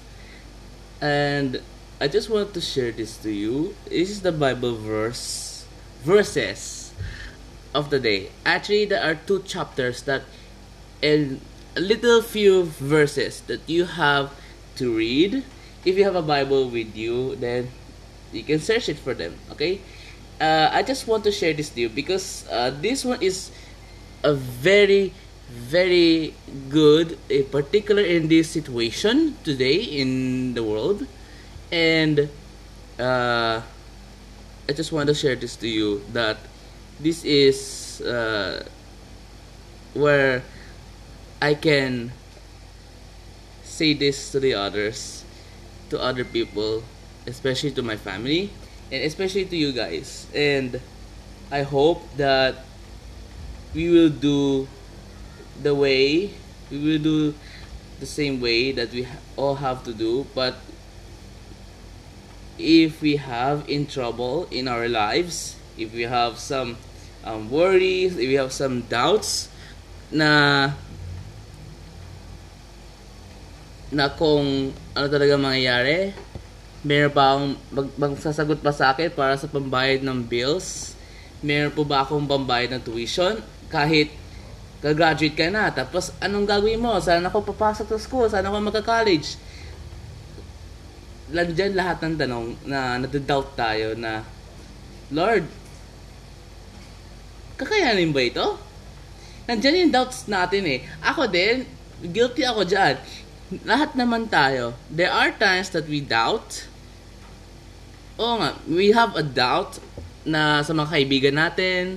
And 0.99 1.63
I 2.03 2.09
just 2.11 2.27
want 2.27 2.51
to 2.55 2.61
share 2.61 2.91
this 2.91 3.15
to 3.23 3.31
you. 3.31 3.79
This 3.87 4.11
is 4.11 4.27
the 4.27 4.35
Bible 4.35 4.75
verse 4.75 5.63
verses 6.03 6.91
of 7.71 7.95
the 7.95 8.03
day. 8.03 8.35
Actually, 8.43 8.91
there 8.91 9.07
are 9.07 9.15
two 9.15 9.39
chapters 9.47 10.03
that 10.03 10.27
and 10.99 11.39
a 11.79 11.81
little 11.81 12.27
few 12.27 12.67
verses 12.83 13.47
that 13.47 13.63
you 13.71 13.87
have 13.87 14.35
to 14.83 14.91
read. 14.91 15.47
If 15.87 15.95
you 15.95 16.03
have 16.03 16.19
a 16.19 16.27
Bible 16.27 16.75
with 16.75 16.99
you, 16.99 17.39
then 17.39 17.71
you 18.35 18.43
can 18.43 18.59
search 18.59 18.91
it 18.91 18.99
for 18.99 19.15
them. 19.15 19.39
Okay. 19.55 19.79
Uh, 20.43 20.75
I 20.75 20.83
just 20.83 21.07
want 21.07 21.23
to 21.23 21.31
share 21.31 21.55
this 21.55 21.71
to 21.71 21.87
you 21.87 21.89
because 21.89 22.51
uh, 22.51 22.75
this 22.75 23.05
one 23.05 23.23
is 23.23 23.55
a 24.27 24.35
very 24.35 25.15
very 25.49 26.35
good, 26.69 27.19
in 27.29 27.45
particular 27.47 28.03
in 28.03 28.29
this 28.29 28.51
situation 28.51 29.37
today 29.45 29.77
in 29.77 30.55
the 30.55 30.63
world. 30.63 31.07
And 31.73 32.29
uh, 32.99 33.63
I 34.69 34.73
just 34.73 34.93
want 34.93 35.09
to 35.09 35.15
share 35.15 35.37
this 35.37 35.57
to 35.57 35.69
you 35.69 36.03
that 36.13 36.39
this 37.01 37.25
is 37.25 38.01
uh, 38.03 38.67
where 39.95 40.43
I 41.41 41.55
can 41.55 42.13
say 43.63 43.95
this 43.95 44.33
to 44.33 44.41
the 44.41 44.55
others, 44.55 45.25
to 45.91 46.01
other 46.01 46.25
people, 46.25 46.83
especially 47.27 47.71
to 47.73 47.83
my 47.83 47.97
family. 47.97 48.51
and 48.91 49.05
especially 49.05 49.45
to 49.45 49.57
you 49.57 49.73
guys. 49.73 50.27
And 50.35 50.81
I 51.51 51.63
hope 51.63 52.05
that 52.17 52.65
we 53.75 53.91
will 53.91 54.09
do 54.09 54.69
the 55.63 55.75
way 55.75 56.31
we 56.71 56.79
will 56.79 57.03
do 57.03 57.35
the 57.99 58.07
same 58.07 58.41
way 58.41 58.71
that 58.73 58.93
we 58.93 59.07
all 59.37 59.57
have 59.59 59.83
to 59.83 59.93
do 59.93 60.27
but 60.35 60.57
if 62.59 63.03
we 63.03 63.17
have 63.17 63.67
in 63.69 63.87
trouble 63.87 64.47
in 64.51 64.67
our 64.67 64.89
lives 64.89 65.57
if 65.77 65.93
we 65.95 66.03
have 66.03 66.39
some 66.39 66.77
um, 67.25 67.51
worries 67.51 68.15
if 68.19 68.27
we 68.27 68.35
have 68.35 68.53
some 68.53 68.83
doubts 68.87 69.51
na 70.11 70.73
na 73.89 74.09
kung 74.13 74.71
ano 74.95 75.07
talaga 75.09 75.35
mangyayari 75.41 76.13
meron 76.85 77.11
pa 77.11 77.35
akong 77.35 77.51
mag, 77.75 77.89
magsasagot 77.99 78.59
pa 78.63 78.71
sa 78.71 78.95
akin 78.95 79.11
para 79.11 79.35
sa 79.35 79.51
pambayad 79.51 80.05
ng 80.05 80.23
bills 80.23 80.99
meron 81.43 81.71
po 81.71 81.87
ba 81.87 82.03
akong 82.03 82.27
pambayad 82.27 82.75
ng 82.75 82.83
tuition? 82.83 83.39
Kahit 83.71 84.11
gagraduate 84.79 85.35
ka 85.35 85.51
na, 85.51 85.71
tapos 85.75 86.15
anong 86.23 86.47
gagawin 86.47 86.79
mo? 86.79 86.95
Saan 87.03 87.27
ako 87.27 87.51
papasok 87.51 87.87
sa 87.91 87.99
school? 87.99 88.27
Saan 88.31 88.47
ako 88.47 88.63
magka-college? 88.63 89.35
Landyan 91.35 91.75
lahat 91.75 91.99
ng 92.01 92.15
tanong 92.15 92.47
na 92.65 92.97
nadadoubt 93.03 93.53
tayo 93.59 93.99
na, 93.99 94.23
Lord, 95.11 95.45
kakayanin 97.59 98.15
ba 98.15 98.23
ito? 98.23 98.47
Nandiyan 99.51 99.89
yung 99.89 99.95
doubts 99.97 100.29
natin 100.31 100.63
eh. 100.69 100.85
Ako 101.03 101.27
din, 101.27 101.65
guilty 102.05 102.45
ako 102.45 102.69
dyan. 102.69 103.01
Lahat 103.65 103.97
naman 103.97 104.29
tayo. 104.29 104.77
There 104.93 105.11
are 105.11 105.33
times 105.33 105.73
that 105.73 105.89
we 105.89 106.05
doubt. 106.05 106.69
Oo 108.21 108.39
nga, 108.39 108.55
we 108.69 108.93
have 108.93 109.17
a 109.17 109.25
doubt 109.25 109.81
na 110.29 110.61
sa 110.61 110.77
mga 110.77 110.93
kaibigan 110.93 111.37
natin, 111.41 111.97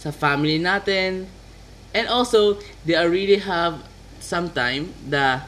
sa 0.00 0.08
family 0.08 0.56
natin, 0.56 1.28
and 1.96 2.04
also 2.12 2.60
they 2.84 2.92
are 2.92 3.08
really 3.08 3.40
have 3.40 3.80
sometime 4.20 4.92
the 5.08 5.40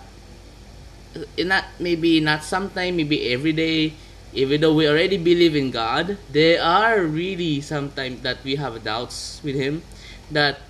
not 1.45 1.69
maybe 1.77 2.25
not 2.25 2.41
sometime 2.41 2.97
maybe 2.97 3.29
every 3.29 3.53
day. 3.53 3.93
Even 4.29 4.61
though 4.61 4.77
we 4.77 4.85
already 4.85 5.17
believe 5.17 5.57
in 5.57 5.73
God 5.73 6.21
there 6.33 6.61
are 6.61 7.01
really 7.01 7.65
sometimes 7.65 8.21
that 8.25 8.41
we 8.45 8.61
have 8.61 8.77
doubts 8.85 9.41
with 9.41 9.57
Him. 9.57 9.81
That 10.29 10.61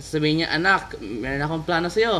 sabihin 0.00 0.42
niya 0.42 0.48
anak 0.56 0.96
meron 0.98 1.44
akong 1.44 1.64
plano 1.68 1.92
sa 1.92 2.00
iyo 2.00 2.16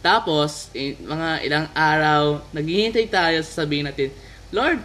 tapos 0.00 0.72
in, 0.72 0.96
mga 1.02 1.44
ilang 1.44 1.66
araw 1.76 2.40
naghihintay 2.56 3.08
tayo 3.08 3.40
sa 3.44 3.64
sabihin 3.64 3.88
natin 3.88 4.12
Lord 4.54 4.80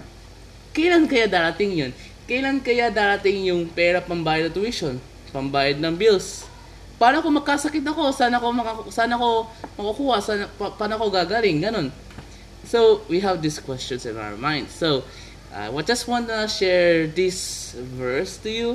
kailan 0.76 1.08
kaya 1.08 1.30
darating 1.30 1.72
yun? 1.72 1.92
Kailan 2.26 2.60
kaya 2.60 2.92
darating 2.92 3.48
yung 3.48 3.70
pera 3.70 4.04
pambayad 4.04 4.52
ng 4.52 4.56
tuition 4.56 4.96
pambayad 5.32 5.80
ng 5.80 5.96
bills 5.96 6.48
paano 6.96 7.22
kung 7.22 7.36
magkasakit 7.36 7.84
ako? 7.84 8.12
Sana 8.12 8.40
ko 8.40 8.52
makaku- 8.52 8.92
sana 8.92 9.16
ko 9.20 9.48
makukuha? 9.76 10.18
Sana 10.24 10.48
pa- 10.48 10.72
paano 10.74 10.96
ako 10.96 11.12
gagaling? 11.12 11.60
Ganun. 11.62 11.92
So, 12.66 13.06
we 13.12 13.22
have 13.22 13.42
these 13.46 13.62
questions 13.62 14.06
in 14.10 14.18
our 14.18 14.34
mind. 14.34 14.74
So, 14.74 15.06
uh, 15.54 15.70
I 15.70 15.82
just 15.86 16.10
want 16.10 16.28
to 16.34 16.50
share 16.50 17.06
this 17.06 17.72
verse 17.78 18.42
to 18.42 18.50
you. 18.50 18.70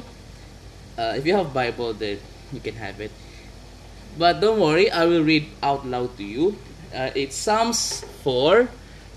Uh, 0.95 1.19
if 1.19 1.27
you 1.27 1.35
have 1.35 1.50
Bible, 1.50 1.91
then 1.95 2.23
you 2.55 2.61
can 2.62 2.79
have 2.79 3.00
it. 3.03 3.11
But 4.19 4.39
don't 4.39 4.61
worry, 4.61 4.91
I 4.91 5.07
will 5.07 5.23
read 5.27 5.50
out 5.62 5.87
loud 5.87 6.15
to 6.19 6.25
you. 6.25 6.55
Uh, 6.95 7.11
it's 7.15 7.35
Psalms 7.35 8.05
4, 8.23 8.69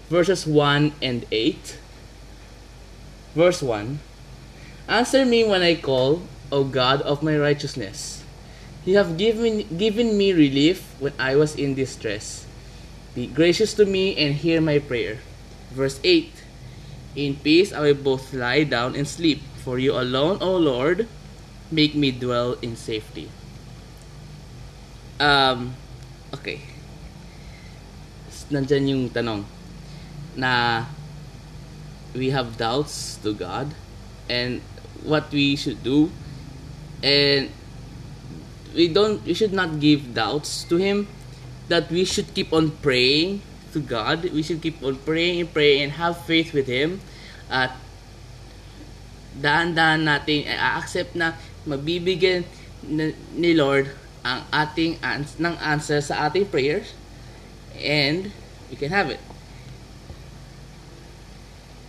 verses 0.10 0.46
1 0.48 0.94
and 1.02 1.26
8. 1.30 1.78
Verse 3.36 3.62
1 3.62 4.00
Answer 4.88 5.26
me 5.26 5.44
when 5.44 5.62
I 5.62 5.76
call, 5.76 6.22
O 6.52 6.64
God 6.64 7.02
of 7.02 7.22
my 7.22 7.38
righteousness. 7.38 8.23
You 8.84 8.98
have 8.98 9.16
given, 9.16 9.64
given 9.78 10.18
me 10.18 10.34
relief 10.34 10.84
when 11.00 11.14
I 11.18 11.36
was 11.36 11.56
in 11.56 11.76
distress. 11.76 12.46
Be 13.16 13.28
gracious 13.28 13.74
to 13.76 13.86
me 13.86 14.18
and 14.18 14.36
hear 14.36 14.60
my 14.60 14.80
prayer. 14.80 15.20
Verse 15.72 16.00
8 16.04 16.32
In 17.16 17.36
peace 17.40 17.72
I 17.72 17.80
will 17.80 18.00
both 18.00 18.34
lie 18.34 18.64
down 18.64 18.96
and 18.96 19.08
sleep, 19.08 19.40
for 19.64 19.80
you 19.80 19.96
alone, 19.96 20.40
O 20.42 20.58
Lord, 20.58 21.08
make 21.72 21.96
me 21.96 22.12
dwell 22.12 22.60
in 22.62 22.76
safety. 22.76 23.30
Um, 25.20 25.76
okay. 26.34 26.60
Nandyan 28.52 28.90
yung 28.90 29.04
tanong 29.10 29.48
na 30.36 30.84
we 32.12 32.30
have 32.36 32.58
doubts 32.58 33.16
to 33.24 33.32
God 33.34 33.72
and 34.28 34.60
what 35.06 35.32
we 35.32 35.56
should 35.56 35.82
do 35.82 36.12
and 37.02 37.50
we 38.74 38.90
don't 38.90 39.22
we 39.24 39.34
should 39.34 39.54
not 39.54 39.80
give 39.80 40.14
doubts 40.14 40.66
to 40.68 40.78
him 40.78 41.08
that 41.70 41.90
we 41.90 42.04
should 42.04 42.34
keep 42.34 42.52
on 42.52 42.74
praying 42.84 43.42
to 43.72 43.80
God. 43.80 44.26
We 44.30 44.44
should 44.44 44.62
keep 44.62 44.82
on 44.84 44.98
praying 45.02 45.42
and 45.42 45.50
praying 45.50 45.90
and 45.90 45.92
have 45.94 46.22
faith 46.26 46.54
with 46.54 46.68
him. 46.68 47.02
At 47.50 47.74
dahan-dahan 49.34 50.06
natin 50.06 50.46
i-accept 50.46 51.18
na 51.18 51.34
mabibigyan 51.66 52.46
ni 53.34 53.52
Lord 53.58 53.90
ang 54.22 54.46
ating 54.54 55.02
ans- 55.02 55.40
ng 55.42 55.58
answer 55.60 56.00
sa 56.00 56.30
ating 56.30 56.48
prayers 56.48 56.94
and 57.80 58.30
we 58.70 58.76
can 58.78 58.94
have 58.94 59.10
it. 59.10 59.20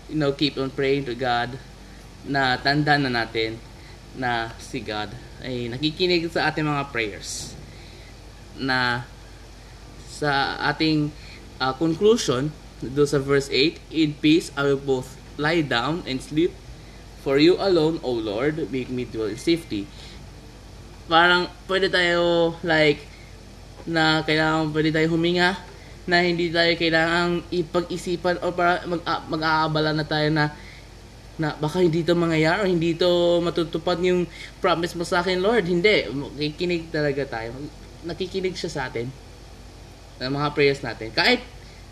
You 0.08 0.16
know 0.16 0.32
keep 0.32 0.56
on 0.56 0.72
praying 0.72 1.04
to 1.10 1.14
God 1.14 1.60
na 2.24 2.56
tanda 2.56 2.96
na 2.96 3.12
natin 3.12 3.60
na 4.14 4.54
si 4.62 4.78
God 4.80 5.10
ay 5.42 5.68
nakikinig 5.70 6.30
sa 6.30 6.48
ating 6.50 6.66
mga 6.66 6.90
prayers 6.94 7.54
na 8.58 9.02
sa 10.06 10.56
ating 10.70 11.10
uh, 11.58 11.74
conclusion 11.74 12.54
do 12.78 13.02
sa 13.02 13.18
verse 13.18 13.50
8 13.50 13.80
in 13.90 14.14
peace 14.18 14.54
I 14.54 14.70
will 14.70 14.82
both 14.82 15.18
lie 15.40 15.64
down 15.66 16.06
and 16.06 16.22
sleep 16.22 16.54
for 17.24 17.40
you 17.40 17.58
alone 17.58 17.98
O 18.04 18.12
Lord 18.12 18.70
make 18.70 18.92
me 18.92 19.08
dwell 19.08 19.32
in 19.32 19.40
safety. 19.40 19.88
Parang 21.08 21.48
pwede 21.66 21.88
tayo 21.88 22.54
like 22.60 23.00
na 23.84 24.24
kailangan 24.24 24.72
pwede 24.72 24.92
tayo 24.92 25.08
huminga 25.12 25.56
na 26.04 26.20
hindi 26.20 26.52
tayo 26.52 26.76
kailangang 26.76 27.40
ipag-isipan 27.48 28.40
o 28.44 28.52
para 28.52 28.84
mag, 28.84 29.00
mag-aabala 29.28 29.96
na 29.96 30.04
tayo 30.04 30.28
na 30.28 30.52
na 31.34 31.58
baka 31.58 31.82
hindi 31.82 32.06
to 32.06 32.14
mangyayari 32.14 32.70
hindi 32.70 32.94
to 32.94 33.42
matutupad 33.42 33.98
yung 33.98 34.30
promise 34.62 34.94
mo 34.94 35.02
sa 35.02 35.20
akin, 35.22 35.42
Lord. 35.42 35.66
Hindi. 35.66 36.06
Nakikinig 36.10 36.94
talaga 36.94 37.26
tayo. 37.26 37.58
Nakikinig 38.06 38.54
siya 38.54 38.70
sa 38.70 38.80
atin. 38.86 39.10
Ng 40.22 40.30
mga 40.30 40.48
prayers 40.54 40.80
natin. 40.86 41.10
Kahit 41.10 41.42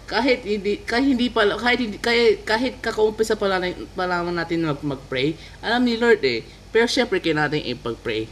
kahit 0.07 0.45
hindi 0.45 0.83
kahit 0.83 1.07
hindi 1.09 1.27
pa 1.31 1.47
kahit 1.57 1.79
hindi 1.79 1.99
kahit, 1.99 2.45
kahit 2.45 2.75
kakaumpisa 2.85 3.39
pa 3.39 3.49
lang 3.49 3.75
pa 3.97 4.05
lamang 4.05 4.35
natin 4.35 4.67
mag, 4.67 4.83
mag-pray, 4.83 5.35
alam 5.65 5.83
ni 5.83 5.99
Lord 5.99 6.23
eh. 6.23 6.47
Pero 6.71 6.87
syempre 6.87 7.19
kailangan 7.19 7.59
natin 7.59 7.67
ipag-pray. 7.75 8.29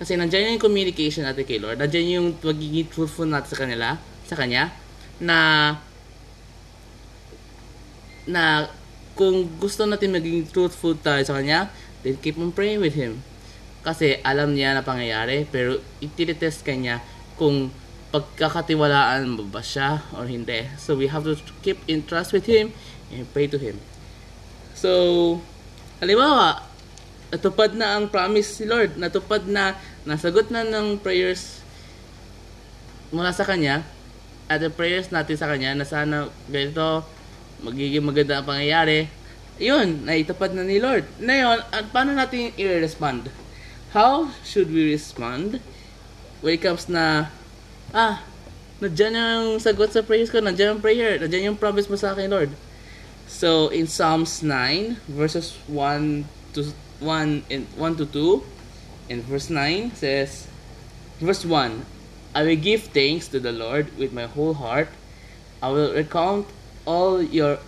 Kasi 0.00 0.16
nandiyan 0.16 0.56
yung 0.56 0.64
communication 0.64 1.28
natin 1.28 1.44
kay 1.44 1.60
Lord. 1.60 1.76
Nandiyan 1.76 2.06
yung 2.16 2.28
pagiging 2.40 2.88
truthful 2.88 3.28
natin 3.28 3.52
sa 3.52 3.58
kanila, 3.60 3.88
sa 4.24 4.34
kanya 4.38 4.72
na 5.20 5.36
na 8.24 8.72
kung 9.20 9.44
gusto 9.60 9.84
natin 9.84 10.16
maging 10.16 10.48
truthful 10.48 10.96
tayo 10.96 11.20
sa 11.20 11.36
Kanya, 11.36 11.68
then 12.00 12.16
keep 12.16 12.40
on 12.40 12.48
praying 12.56 12.80
with 12.80 12.96
Him. 12.96 13.20
Kasi 13.84 14.16
alam 14.24 14.56
niya 14.56 14.72
na 14.72 14.80
pangyayari, 14.80 15.44
pero 15.44 15.76
itinitest 16.00 16.64
ka 16.64 16.72
niya 16.72 17.04
kung 17.36 17.68
pagkakatiwalaan 18.16 19.28
mo 19.28 19.44
ba 19.44 19.60
siya 19.60 20.00
or 20.16 20.24
hindi. 20.24 20.64
So 20.80 20.96
we 20.96 21.12
have 21.12 21.28
to 21.28 21.36
keep 21.60 21.84
in 21.84 22.08
trust 22.08 22.32
with 22.32 22.48
Him 22.48 22.72
and 23.12 23.28
pray 23.36 23.44
to 23.52 23.60
Him. 23.60 23.76
So, 24.72 24.88
halimbawa, 26.00 26.64
natupad 27.28 27.76
na 27.76 28.00
ang 28.00 28.08
promise 28.08 28.56
si 28.56 28.64
Lord, 28.64 28.96
natupad 28.96 29.44
na, 29.44 29.76
nasagot 30.08 30.48
na 30.48 30.64
ng 30.64 30.96
prayers 30.96 31.60
mula 33.12 33.36
sa 33.36 33.44
Kanya, 33.44 33.84
at 34.48 34.64
the 34.64 34.72
prayers 34.72 35.12
natin 35.12 35.36
sa 35.36 35.44
Kanya 35.44 35.76
na 35.76 35.84
sana 35.84 36.32
ganito, 36.48 37.04
magiging 37.60 38.04
maganda 38.04 38.40
ang 38.40 38.48
pangyayari, 38.48 39.08
yun, 39.60 40.08
naitapad 40.08 40.56
na 40.56 40.64
ni 40.64 40.80
Lord. 40.80 41.04
Ngayon, 41.20 41.60
at 41.68 41.92
paano 41.92 42.16
natin 42.16 42.56
i-respond? 42.56 43.28
How 43.92 44.32
should 44.40 44.72
we 44.72 44.88
respond 44.88 45.60
when 46.40 46.56
it 46.56 46.64
comes 46.64 46.88
na, 46.88 47.28
ah, 47.92 48.24
nandiyan 48.80 49.12
yung 49.12 49.60
sagot 49.60 49.92
sa 49.92 50.00
prayers 50.00 50.32
ko, 50.32 50.40
nandiyan 50.40 50.80
yung 50.80 50.84
prayer, 50.84 51.20
nandiyan 51.20 51.52
yung 51.52 51.60
promise 51.60 51.92
mo 51.92 52.00
sa 52.00 52.16
akin, 52.16 52.32
Lord. 52.32 52.50
So, 53.28 53.68
in 53.68 53.86
Psalms 53.86 54.40
9, 54.42 55.04
verses 55.06 55.54
1 55.68 56.24
to 56.56 56.72
1 57.04 57.44
and 57.52 57.64
1 57.76 58.00
to 58.00 58.06
2, 58.08 58.42
and 59.12 59.20
verse 59.28 59.52
9 59.52 59.92
says, 59.92 60.48
verse 61.20 61.44
1, 61.44 61.84
I 62.32 62.40
will 62.42 62.56
give 62.56 62.94
thanks 62.94 63.28
to 63.28 63.38
the 63.38 63.52
Lord 63.52 63.92
with 63.98 64.16
my 64.16 64.24
whole 64.24 64.54
heart. 64.54 64.88
I 65.60 65.68
will 65.68 65.92
recount 65.92 66.48
all 66.90 67.22
your 67.22 67.62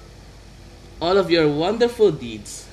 all 0.99 1.15
of 1.15 1.31
your 1.31 1.47
wonderful 1.47 2.11
deeds. 2.11 2.67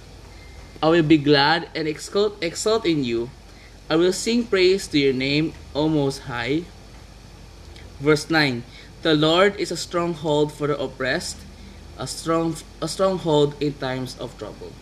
I 0.81 0.89
will 0.89 1.05
be 1.05 1.17
glad 1.17 1.69
and 1.75 1.85
exalt, 1.85 2.41
exalt 2.41 2.85
in 2.85 3.03
you. 3.03 3.29
I 3.89 3.97
will 3.97 4.13
sing 4.13 4.45
praise 4.45 4.87
to 4.89 4.97
your 4.97 5.13
name, 5.13 5.53
O 5.75 5.89
Most 5.89 6.29
High. 6.29 6.65
Verse 7.99 8.29
9 8.29 8.63
The 9.01 9.13
Lord 9.13 9.57
is 9.61 9.69
a 9.69 9.77
stronghold 9.77 10.53
for 10.53 10.65
the 10.67 10.77
oppressed, 10.77 11.37
a 11.97 12.07
strong 12.07 12.55
a 12.81 12.87
stronghold 12.87 13.53
in 13.61 13.73
times 13.77 14.17
of 14.17 14.33
trouble. 14.37 14.73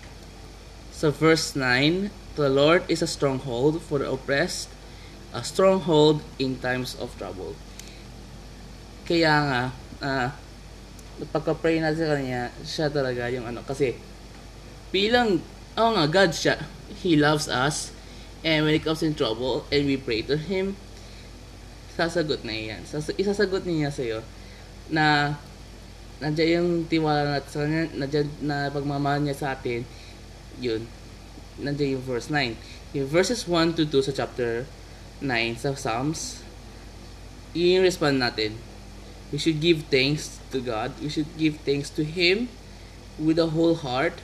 So 0.92 1.12
verse 1.12 1.56
9, 1.56 2.10
the 2.36 2.50
Lord 2.50 2.82
is 2.90 3.02
a 3.02 3.08
stronghold 3.08 3.82
for 3.82 4.00
the 4.00 4.10
oppressed, 4.10 4.70
a 5.34 5.44
stronghold 5.44 6.22
in 6.40 6.58
times 6.58 6.98
of 6.98 7.14
trouble. 7.18 7.56
Kaya 9.06 9.36
nga, 9.46 9.64
uh, 10.02 10.30
pagka-pray 11.34 11.82
natin 11.82 12.06
sa 12.06 12.10
kanya, 12.14 12.42
siya 12.62 12.88
talaga 12.94 13.26
yung 13.34 13.50
ano, 13.50 13.66
kasi 13.66 13.98
bilang, 14.94 15.42
oh 15.74 15.90
nga, 15.98 16.06
God 16.06 16.32
siya, 16.34 16.62
He 17.02 17.18
loves 17.18 17.50
us, 17.50 17.90
and 18.46 18.64
when 18.64 18.78
it 18.78 18.86
comes 18.86 19.02
in 19.02 19.18
trouble, 19.18 19.66
and 19.74 19.90
we 19.90 19.98
pray 19.98 20.22
to 20.22 20.38
Him, 20.38 20.78
sasagot 21.98 22.46
na 22.46 22.54
yan. 22.54 22.82
Sas- 22.86 23.18
isasagot 23.18 23.66
niya 23.66 23.90
sa'yo 23.90 24.22
na 24.94 25.34
nandiyan 26.22 26.62
yung 26.62 26.72
tiwala 26.86 27.38
natin 27.38 27.50
sa 27.50 27.60
kanya, 27.66 27.84
nandiyan 27.98 28.28
na 28.46 28.70
pagmamahal 28.70 29.26
niya 29.26 29.38
sa 29.38 29.48
atin, 29.58 29.82
yun, 30.62 30.86
nandiyan 31.58 31.98
yung 31.98 32.06
verse 32.06 32.30
9. 32.30 32.54
Yung 32.94 33.10
verses 33.10 33.50
1 33.50 33.74
to 33.74 33.90
2 33.90 34.14
sa 34.14 34.14
chapter 34.14 34.70
9 35.22 35.58
sa 35.58 35.74
Psalms, 35.74 36.46
yun 37.58 37.82
yung 37.82 37.86
respond 37.90 38.22
natin. 38.22 38.54
We 39.34 39.42
should 39.42 39.58
give 39.60 39.90
thanks 39.90 40.37
to 40.52 40.60
God. 40.64 40.96
We 41.00 41.10
should 41.10 41.30
give 41.36 41.60
thanks 41.64 41.92
to 41.98 42.04
Him 42.04 42.50
with 43.20 43.38
a 43.38 43.50
whole 43.50 43.76
heart. 43.76 44.18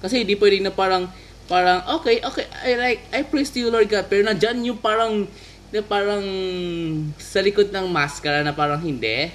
Kasi 0.00 0.24
hindi 0.24 0.36
pwedeng 0.36 0.68
na 0.68 0.74
parang, 0.74 1.08
parang, 1.48 1.84
okay, 2.00 2.20
okay, 2.20 2.46
I 2.64 2.76
like, 2.76 3.00
I 3.12 3.24
praise 3.24 3.50
to 3.54 3.58
you, 3.60 3.68
Lord 3.72 3.88
God. 3.88 4.06
Pero 4.10 4.26
nandyan 4.26 4.64
yung 4.66 4.80
parang, 4.80 5.28
na 5.72 5.82
parang 5.82 6.24
sa 7.18 7.42
likod 7.42 7.74
ng 7.74 7.86
maskara 7.90 8.42
na 8.42 8.54
parang 8.54 8.80
hindi. 8.80 9.32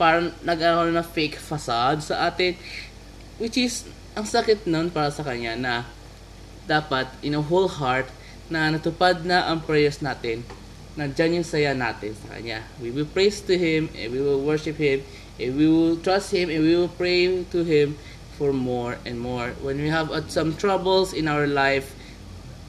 Parang 0.00 0.32
nag-aaral 0.40 0.90
na 0.90 1.04
fake 1.04 1.36
facade 1.36 2.00
sa 2.00 2.30
atin. 2.30 2.56
Which 3.36 3.60
is, 3.60 3.84
ang 4.14 4.26
sakit 4.26 4.66
nun 4.66 4.90
para 4.90 5.12
sa 5.12 5.22
kanya 5.22 5.54
na 5.54 5.74
dapat 6.66 7.10
in 7.24 7.34
a 7.34 7.42
whole 7.42 7.66
heart 7.66 8.06
na 8.50 8.70
natupad 8.70 9.22
na 9.22 9.46
ang 9.46 9.62
prayers 9.62 10.02
natin 10.02 10.42
nandyan 11.00 11.40
yung 11.40 11.48
saya 11.48 11.72
natin 11.72 12.12
sa 12.12 12.36
Kanya. 12.36 12.60
We 12.76 12.92
will 12.92 13.08
praise 13.08 13.40
to 13.48 13.56
Him, 13.56 13.88
and 13.96 14.12
we 14.12 14.20
will 14.20 14.44
worship 14.44 14.76
Him, 14.76 15.00
and 15.40 15.56
we 15.56 15.64
will 15.64 15.96
trust 15.96 16.28
Him, 16.36 16.52
and 16.52 16.60
we 16.60 16.76
will 16.76 16.92
pray 16.92 17.40
to 17.48 17.64
Him 17.64 17.96
for 18.36 18.52
more 18.52 19.00
and 19.08 19.16
more. 19.16 19.56
When 19.64 19.80
we 19.80 19.88
have 19.88 20.12
uh, 20.12 20.28
some 20.28 20.60
troubles 20.60 21.16
in 21.16 21.24
our 21.24 21.48
life, 21.48 21.96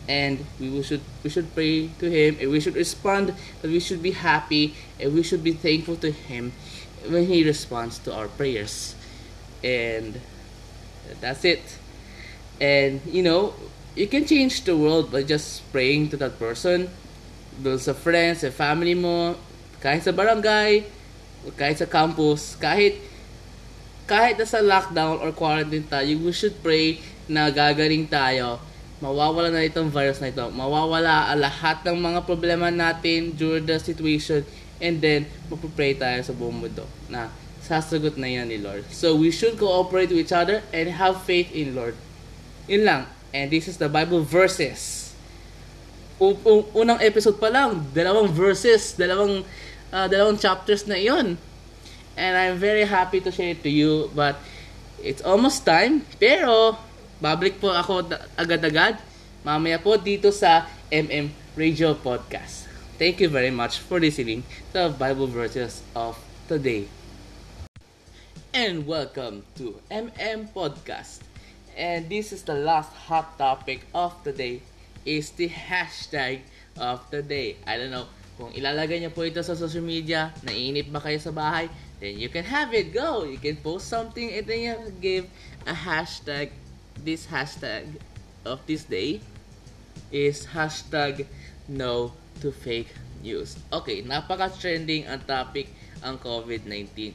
and 0.07 0.47
we 0.63 0.71
will 0.71 0.81
should 0.81 1.03
we 1.27 1.29
should 1.29 1.51
pray 1.51 1.91
to 1.99 2.07
Him, 2.07 2.39
and 2.39 2.47
we 2.47 2.63
should 2.63 2.79
respond 2.79 3.35
that 3.59 3.67
we 3.67 3.83
should 3.83 3.99
be 3.99 4.15
happy, 4.15 4.79
and 4.95 5.11
we 5.11 5.27
should 5.27 5.43
be 5.43 5.51
thankful 5.51 5.99
to 5.99 6.15
Him 6.15 6.55
when 7.03 7.27
He 7.27 7.43
responds 7.43 7.99
to 8.07 8.15
our 8.15 8.31
prayers. 8.31 8.95
And 9.59 10.23
that's 11.19 11.43
it. 11.43 11.61
And 12.63 13.03
you 13.03 13.27
know, 13.27 13.59
you 13.91 14.07
can 14.07 14.23
change 14.23 14.63
the 14.63 14.79
world 14.79 15.11
by 15.11 15.27
just 15.27 15.67
praying 15.75 16.15
to 16.15 16.17
that 16.23 16.39
person 16.39 16.87
doon 17.59 17.79
sa 17.81 17.91
friends, 17.91 18.47
sa 18.47 18.51
family 18.53 18.95
mo, 18.95 19.35
kahit 19.83 20.05
sa 20.05 20.13
barangay, 20.15 20.85
kahit 21.57 21.81
sa 21.81 21.89
campus, 21.89 22.55
kahit 22.55 23.01
kahit 24.05 24.35
na 24.35 24.45
sa 24.45 24.59
lockdown 24.59 25.23
or 25.23 25.31
quarantine 25.31 25.87
tayo, 25.87 26.11
we 26.19 26.35
should 26.35 26.55
pray 26.59 26.99
na 27.31 27.47
gagaling 27.47 28.05
tayo. 28.05 28.59
Mawawala 28.99 29.49
na 29.49 29.65
itong 29.65 29.89
virus 29.89 30.19
na 30.21 30.29
ito. 30.29 30.45
Mawawala 30.51 31.31
lahat 31.33 31.81
ng 31.87 31.97
mga 31.97 32.19
problema 32.27 32.69
natin 32.69 33.33
during 33.33 33.65
the 33.65 33.79
situation 33.79 34.45
and 34.77 34.99
then 34.99 35.25
magpapray 35.47 35.95
tayo 35.97 36.19
sa 36.21 36.35
buong 36.35 36.59
mundo 36.67 36.85
na 37.07 37.31
sasagot 37.63 38.19
na 38.19 38.27
yan 38.29 38.51
ni 38.51 38.59
Lord. 38.59 38.83
So 38.91 39.15
we 39.15 39.31
should 39.31 39.57
cooperate 39.57 40.11
with 40.11 40.27
each 40.27 40.35
other 40.35 40.61
and 40.75 40.91
have 40.91 41.23
faith 41.23 41.49
in 41.55 41.73
Lord. 41.73 41.95
Yun 42.67 42.83
lang. 42.85 43.01
And 43.31 43.47
this 43.47 43.71
is 43.71 43.79
the 43.79 43.87
Bible 43.87 44.21
verses 44.27 45.00
unang 46.21 47.01
episode 47.01 47.41
pa 47.41 47.49
lang, 47.49 47.81
dalawang 47.97 48.29
verses, 48.29 48.93
dalawang 48.93 49.41
uh, 49.89 50.05
dalawang 50.05 50.37
chapters 50.37 50.85
na 50.85 50.93
iyon. 50.93 51.33
And 52.13 52.33
I'm 52.37 52.61
very 52.61 52.85
happy 52.85 53.23
to 53.25 53.33
share 53.33 53.57
it 53.57 53.65
to 53.65 53.71
you, 53.71 54.13
but 54.13 54.37
it's 55.01 55.25
almost 55.25 55.65
time. 55.65 56.05
Pero, 56.21 56.77
babalik 57.17 57.57
po 57.57 57.73
ako 57.73 58.05
agad-agad. 58.37 59.01
Mamaya 59.41 59.81
po 59.81 59.97
dito 59.97 60.29
sa 60.29 60.69
MM 60.93 61.33
Radio 61.57 61.97
Podcast. 61.97 62.69
Thank 63.01 63.17
you 63.17 63.33
very 63.33 63.49
much 63.49 63.81
for 63.81 63.97
listening 63.97 64.45
to 64.77 64.93
Bible 64.93 65.25
verses 65.25 65.81
of 65.97 66.21
today. 66.45 66.85
And 68.53 68.85
welcome 68.85 69.41
to 69.57 69.81
MM 69.89 70.53
Podcast. 70.53 71.25
And 71.73 72.11
this 72.11 72.29
is 72.29 72.45
the 72.45 72.53
last 72.53 72.93
hot 73.09 73.39
topic 73.41 73.89
of 73.95 74.13
today 74.21 74.61
is 75.05 75.31
the 75.35 75.49
hashtag 75.49 76.41
of 76.77 77.03
the 77.09 77.21
day. 77.21 77.57
I 77.65 77.77
don't 77.77 77.91
know 77.91 78.07
kung 78.41 78.57
ilalagay 78.57 78.97
niyo 78.97 79.13
po 79.13 79.21
ito 79.21 79.37
sa 79.45 79.53
social 79.53 79.85
media, 79.85 80.33
naiinip 80.41 80.89
ba 80.89 80.97
kayo 80.97 81.21
sa 81.21 81.29
bahay, 81.29 81.69
then 82.01 82.17
you 82.17 82.25
can 82.25 82.41
have 82.41 82.73
it. 82.73 82.89
Go! 82.89 83.21
You 83.21 83.37
can 83.37 83.61
post 83.61 83.85
something 83.85 84.33
and 84.33 84.49
then 84.49 84.59
you 84.65 84.73
give 84.97 85.29
a 85.69 85.77
hashtag. 85.77 86.49
This 86.97 87.29
hashtag 87.29 88.01
of 88.41 88.65
this 88.65 88.89
day 88.89 89.21
is 90.09 90.49
hashtag 90.57 91.29
no 91.69 92.17
to 92.41 92.49
fake 92.49 92.89
news. 93.21 93.61
Okay, 93.69 94.01
napaka-trending 94.01 95.05
ang 95.05 95.21
topic 95.29 95.69
ang 96.01 96.17
COVID-19. 96.17 97.13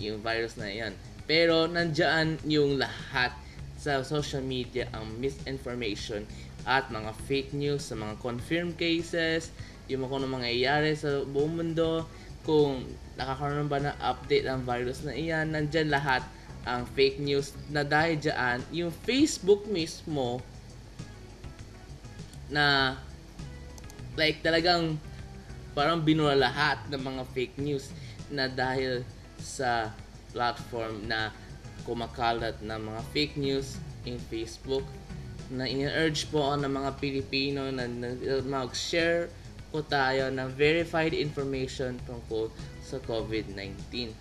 Yung 0.00 0.24
virus 0.24 0.56
na 0.56 0.72
yan. 0.72 0.96
Pero 1.28 1.68
nandyan 1.68 2.40
yung 2.48 2.80
lahat 2.80 3.36
sa 3.76 4.00
social 4.00 4.40
media 4.40 4.88
ang 4.96 5.20
misinformation 5.20 6.24
at 6.64 6.88
mga 6.88 7.12
fake 7.28 7.52
news 7.52 7.84
sa 7.84 7.94
mga 7.96 8.16
confirmed 8.24 8.76
cases, 8.80 9.52
yung 9.88 10.04
mga 10.04 10.10
kung 10.16 10.32
mangyayari 10.32 10.96
sa 10.96 11.20
buong 11.28 11.60
mundo, 11.60 12.08
kung 12.44 12.84
nakakaroon 13.16 13.68
ba 13.68 13.80
na 13.80 13.92
update 14.00 14.48
ang 14.48 14.64
virus 14.64 15.04
na 15.04 15.12
iyan, 15.12 15.52
nandyan 15.52 15.92
lahat 15.92 16.24
ang 16.64 16.88
fake 16.96 17.20
news 17.20 17.52
na 17.68 17.84
dahil 17.84 18.16
dyan, 18.16 18.64
yung 18.72 18.92
Facebook 19.04 19.68
mismo 19.68 20.40
na 22.48 22.96
like 24.16 24.40
talagang 24.40 24.96
parang 25.76 26.00
binura 26.00 26.36
lahat 26.36 26.80
ng 26.88 27.02
mga 27.02 27.22
fake 27.36 27.56
news 27.60 27.92
na 28.32 28.48
dahil 28.48 29.04
sa 29.36 29.92
platform 30.32 31.04
na 31.04 31.28
kumakalat 31.84 32.56
ng 32.64 32.80
mga 32.80 33.00
fake 33.12 33.36
news 33.36 33.76
in 34.08 34.16
Facebook 34.16 34.84
na 35.52 35.68
in-urge 35.68 36.28
po 36.32 36.56
ng 36.56 36.68
mga 36.70 36.90
Pilipino 36.96 37.68
na, 37.68 37.84
na 37.84 38.14
mag-share 38.44 39.28
po 39.74 39.82
tayo 39.82 40.30
ng 40.30 40.48
verified 40.54 41.12
information 41.12 41.98
tungkol 42.06 42.48
sa 42.80 43.02
COVID-19. 43.02 44.14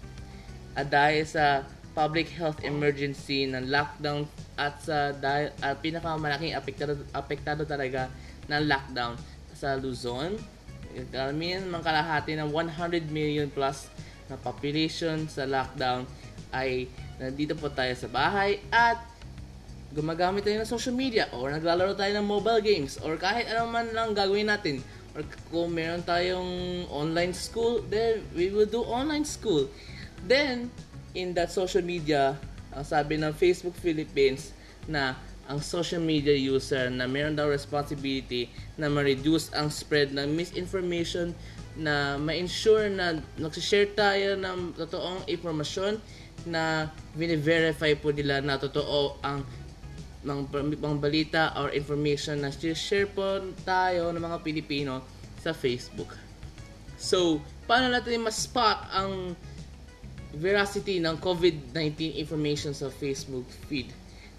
At 0.73 0.89
dahil 0.89 1.23
sa 1.29 1.61
public 1.93 2.33
health 2.33 2.65
emergency 2.65 3.45
ng 3.45 3.69
lockdown 3.69 4.25
at 4.57 4.81
sa 4.81 5.13
dahil 5.13 5.53
at 5.61 5.77
pinakamalaking 5.77 6.57
apektado, 6.57 6.97
apektado 7.13 7.61
talaga 7.69 8.09
ng 8.49 8.61
lockdown 8.65 9.13
sa 9.53 9.77
Luzon, 9.77 10.33
karamihan 11.13 11.61
mga 11.69 11.85
kalahati 11.85 12.33
ng 12.33 12.49
100 12.49 13.13
million 13.13 13.45
plus 13.49 13.87
na 14.25 14.35
population 14.41 15.29
sa 15.29 15.45
lockdown 15.45 16.09
ay 16.49 16.89
nandito 17.21 17.53
po 17.53 17.69
tayo 17.69 17.93
sa 17.93 18.09
bahay 18.09 18.57
at 18.73 19.12
gumagamit 19.93 20.41
tayo 20.41 20.57
ng 20.57 20.67
social 20.67 20.97
media 20.97 21.29
or 21.37 21.53
naglalaro 21.53 21.93
tayo 21.93 22.17
ng 22.17 22.25
mobile 22.25 22.59
games 22.59 22.97
or 23.05 23.13
kahit 23.15 23.45
ano 23.53 23.69
man 23.69 23.93
lang 23.93 24.17
gagawin 24.17 24.49
natin. 24.49 24.81
Or 25.13 25.21
kung 25.53 25.77
meron 25.77 26.01
tayong 26.01 26.83
online 26.89 27.37
school 27.37 27.85
then 27.85 28.25
we 28.33 28.49
will 28.49 28.65
do 28.65 28.81
online 28.81 29.23
school. 29.23 29.69
Then 30.25 30.73
in 31.13 31.37
that 31.37 31.53
social 31.53 31.85
media 31.85 32.33
ang 32.73 32.81
sabi 32.81 33.21
ng 33.21 33.37
Facebook 33.37 33.77
Philippines 33.77 34.49
na 34.89 35.13
ang 35.45 35.61
social 35.61 36.01
media 36.01 36.33
user 36.33 36.89
na 36.89 37.05
meron 37.05 37.37
daw 37.37 37.45
responsibility 37.45 38.49
na 38.79 38.89
ma-reduce 38.89 39.53
ang 39.53 39.69
spread 39.69 40.09
ng 40.15 40.33
misinformation 40.33 41.37
na 41.77 42.17
ma-ensure 42.17 42.89
na 42.89 43.21
nag-share 43.37 43.93
tayo 43.93 44.39
ng 44.39 44.73
totoong 44.77 45.25
informasyon 45.29 46.01
na 46.49 46.89
verify 47.15 47.93
po 47.93 48.09
nila 48.09 48.39
na 48.43 48.57
totoo 48.57 49.19
ang 49.21 49.43
mga, 50.23 50.41
mga 50.79 50.97
balita 50.99 51.41
or 51.59 51.69
information 51.75 52.39
na 52.39 52.49
share 52.51 53.07
po 53.11 53.43
tayo 53.67 54.09
ng 54.15 54.23
mga 54.23 54.37
Pilipino 54.41 55.03
sa 55.43 55.51
Facebook. 55.51 56.15
So, 56.95 57.43
paano 57.67 57.91
natin 57.91 58.23
mas-spot 58.23 58.87
ang 58.95 59.35
veracity 60.33 61.03
ng 61.03 61.19
COVID-19 61.19 62.15
information 62.15 62.71
sa 62.71 62.87
Facebook 62.87 63.43
feed? 63.67 63.91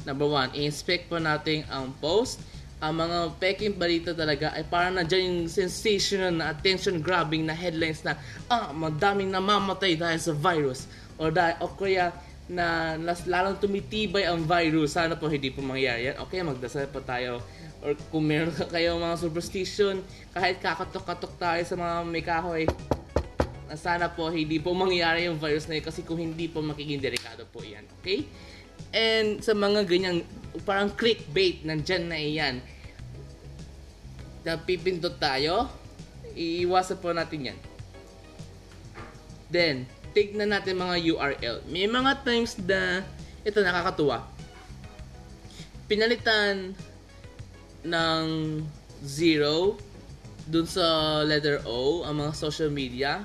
Number 0.09 0.29
one, 0.29 0.49
i-inspect 0.57 1.12
po 1.12 1.20
natin 1.20 1.68
ang 1.68 1.92
post. 2.01 2.40
Ang 2.81 3.01
mga 3.01 3.18
peking 3.40 3.77
balita 3.77 4.12
talaga 4.12 4.53
ay 4.53 4.64
parang 4.68 4.97
na 4.97 5.05
yung 5.09 5.49
sensational 5.49 6.33
na 6.33 6.53
attention 6.53 7.01
grabbing 7.01 7.49
na 7.49 7.57
headlines 7.57 8.05
na 8.05 8.16
ah, 8.49 8.73
madaming 8.73 9.33
namamatay 9.33 9.97
dahil 9.97 10.20
sa 10.20 10.33
virus 10.37 10.85
or 11.16 11.33
dahil 11.33 11.57
o 11.64 11.73
kaya 11.73 12.12
na 12.44 12.96
nas, 13.00 13.24
lalong 13.24 13.57
tumitibay 13.57 14.28
ang 14.28 14.44
virus. 14.44 14.96
Sana 14.96 15.16
po 15.16 15.33
hindi 15.33 15.48
po 15.48 15.64
mangyari 15.64 16.12
yan. 16.12 16.16
Okay, 16.28 16.44
magdasal 16.44 16.88
po 16.92 17.00
tayo. 17.00 17.40
Or 17.80 17.96
kung 18.12 18.24
meron 18.28 18.52
kayo 18.52 18.96
mga 19.00 19.16
superstition, 19.20 20.00
kahit 20.33 20.61
kakatok-katok 20.61 21.33
tayo 21.40 21.62
sa 21.64 21.76
mga 21.76 21.94
may 22.04 22.24
kahoy, 22.24 22.64
na 23.68 23.76
sana 23.80 24.12
po 24.12 24.28
hindi 24.28 24.61
po 24.61 24.76
mangyari 24.76 25.24
yung 25.24 25.40
virus 25.40 25.68
na 25.68 25.80
yun 25.80 25.85
kasi 25.85 26.04
kung 26.04 26.20
hindi 26.20 26.48
po 26.48 26.61
makiging 26.61 27.00
delikado 27.00 27.48
po 27.48 27.64
yan. 27.64 27.85
Okay? 28.00 28.28
And 28.92 29.40
sa 29.40 29.57
mga 29.57 29.88
ganyang 29.88 30.20
parang 30.68 30.92
clickbait, 30.92 31.64
nandyan 31.64 32.04
na 32.07 32.18
iyan. 32.20 32.57
Na 34.44 34.61
pipindot 34.61 35.16
tayo, 35.16 35.72
iiwasan 36.37 37.00
po 37.00 37.11
natin 37.16 37.52
yan. 37.52 37.59
Then, 39.48 39.88
tignan 40.14 40.55
natin 40.55 40.79
mga 40.79 40.96
URL. 41.11 41.57
May 41.66 41.90
mga 41.90 42.22
times 42.22 42.55
na 42.62 43.03
ito 43.42 43.59
nakakatuwa. 43.61 44.24
Pinalitan 45.90 46.72
ng 47.85 48.27
zero 49.05 49.77
dun 50.48 50.64
sa 50.64 51.20
letter 51.27 51.61
O 51.68 52.07
ang 52.07 52.24
mga 52.24 52.33
social 52.33 52.72
media 52.72 53.20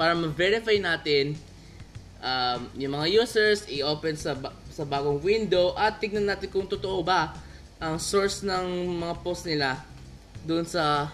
para 0.00 0.16
ma-verify 0.16 0.80
natin 0.80 1.36
um, 2.24 2.60
yung 2.72 2.96
mga 2.96 3.20
users, 3.20 3.68
i-open 3.68 4.16
sa, 4.16 4.32
sa 4.72 4.84
bagong 4.88 5.20
window 5.20 5.76
at 5.76 6.00
tignan 6.00 6.24
natin 6.24 6.48
kung 6.48 6.64
totoo 6.64 7.04
ba 7.04 7.36
ang 7.80 8.00
source 8.00 8.44
ng 8.44 8.96
mga 9.00 9.14
post 9.20 9.44
nila 9.44 9.80
dun 10.44 10.64
sa 10.64 11.12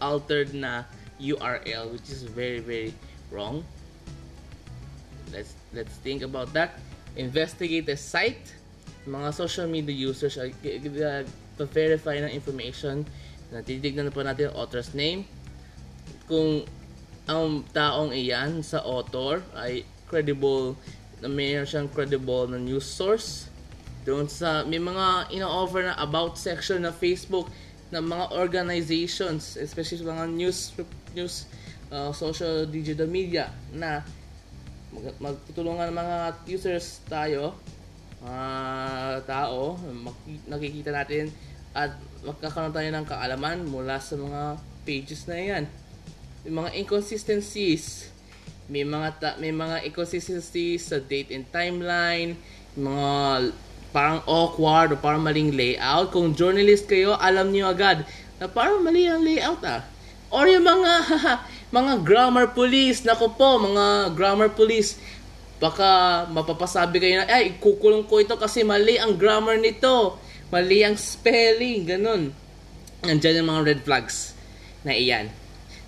altered 0.00 0.56
na 0.56 0.88
URL 1.20 1.92
which 1.92 2.08
is 2.08 2.24
very 2.24 2.60
very 2.60 2.92
wrong. 3.32 3.64
Let's 5.32 5.56
let's 5.72 5.96
think 6.04 6.20
about 6.20 6.52
that. 6.52 6.76
Investigate 7.16 7.88
the 7.88 7.96
site. 7.96 8.52
Mga 9.08 9.28
social 9.34 9.66
media 9.66 9.96
users 9.96 10.38
ay 10.38 10.54
uh, 10.54 11.24
verify 11.72 12.20
ng 12.20 12.30
information. 12.30 13.02
Natitignan 13.50 14.08
na 14.08 14.12
po 14.12 14.22
natin 14.22 14.52
ang 14.52 14.56
author's 14.62 14.92
name. 14.92 15.26
Kung 16.28 16.68
ang 17.26 17.66
taong 17.72 18.12
iyan 18.12 18.60
sa 18.60 18.84
author 18.84 19.42
ay 19.56 19.86
credible 20.10 20.76
na 21.22 21.30
mayroon 21.30 21.64
siyang 21.64 21.88
credible 21.88 22.50
na 22.50 22.58
news 22.58 22.84
source 22.84 23.46
doon 24.02 24.26
sa 24.26 24.66
may 24.66 24.82
mga 24.82 25.30
ino-offer 25.30 25.86
na 25.86 25.94
about 26.02 26.34
section 26.34 26.82
na 26.82 26.90
Facebook 26.90 27.46
ng 27.94 28.02
mga 28.02 28.34
organizations 28.34 29.54
especially 29.54 30.02
mga 30.02 30.26
news 30.34 30.74
news 31.14 31.46
uh, 31.92 32.10
social 32.16 32.64
digital 32.66 33.06
media 33.06 33.52
na 33.76 34.00
mag- 34.90 35.18
magtutulungan 35.20 35.92
ng 35.92 35.96
mga 36.00 36.16
users 36.48 37.04
tayo 37.04 37.52
uh, 38.24 39.20
tao 39.28 39.76
mak- 39.78 40.48
nakikita 40.48 40.90
natin 40.90 41.28
at 41.76 41.92
magkakaroon 42.24 42.72
tayo 42.72 42.88
ng 42.88 43.04
kaalaman 43.04 43.58
mula 43.68 44.00
sa 44.00 44.16
mga 44.16 44.56
pages 44.82 45.24
na 45.28 45.36
yan. 45.36 45.64
May 46.42 46.52
mga 46.52 46.70
inconsistencies 46.80 48.12
may 48.70 48.88
mga 48.88 49.08
ta- 49.20 49.36
may 49.36 49.52
mga 49.52 49.84
inconsistencies 49.84 50.88
sa 50.88 51.02
date 51.02 51.34
and 51.34 51.44
timeline 51.52 52.38
mga 52.78 53.52
parang 53.92 54.24
awkward 54.24 54.94
o 54.94 54.96
parang 54.96 55.20
maling 55.20 55.52
layout. 55.52 56.08
Kung 56.08 56.32
journalist 56.32 56.88
kayo 56.88 57.12
alam 57.20 57.52
niyo 57.52 57.68
agad 57.68 58.08
na 58.40 58.48
parang 58.48 58.80
mali 58.80 59.04
ang 59.04 59.20
layout 59.20 59.60
ah. 59.68 59.84
Or 60.32 60.48
yung 60.48 60.64
mga 60.64 60.92
mga 61.72 62.04
grammar 62.04 62.52
police 62.52 63.02
nako 63.02 63.32
po 63.32 63.58
mga 63.58 64.12
grammar 64.12 64.52
police 64.52 65.00
baka 65.56 66.24
mapapasabi 66.28 67.00
kayo 67.00 67.22
na 67.22 67.26
ay 67.32 67.56
kukulong 67.56 68.04
ko 68.04 68.20
ito 68.20 68.36
kasi 68.36 68.60
mali 68.62 69.00
ang 69.00 69.16
grammar 69.16 69.56
nito 69.56 70.20
mali 70.52 70.84
ang 70.84 70.94
spelling 70.94 71.88
ganun 71.88 72.30
nandiyan 73.02 73.42
yung 73.42 73.50
mga 73.50 73.62
red 73.66 73.80
flags 73.82 74.36
na 74.84 74.92
iyan 74.92 75.32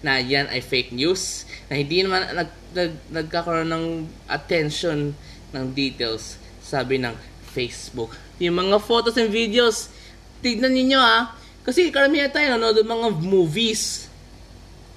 na 0.04 0.20
yan 0.20 0.48
ay 0.52 0.60
fake 0.60 0.92
news 0.92 1.48
na 1.72 1.80
hindi 1.80 2.04
naman 2.04 2.28
nag, 2.32 2.50
nag, 2.76 2.92
nagkakaroon 3.08 3.72
ng 3.72 3.86
attention 4.28 5.16
ng 5.56 5.64
details 5.72 6.36
sabi 6.60 7.00
ng 7.00 7.16
Facebook. 7.54 8.12
Yung 8.42 8.58
mga 8.58 8.82
photos 8.82 9.16
and 9.16 9.30
videos, 9.30 9.88
tignan 10.44 10.74
niyo 10.74 11.00
ah. 11.00 11.32
Kasi 11.64 11.88
karamihan 11.88 12.28
tayo 12.28 12.52
nanonood 12.52 12.84
ng 12.84 12.90
mga 12.92 13.08
movies. 13.24 14.12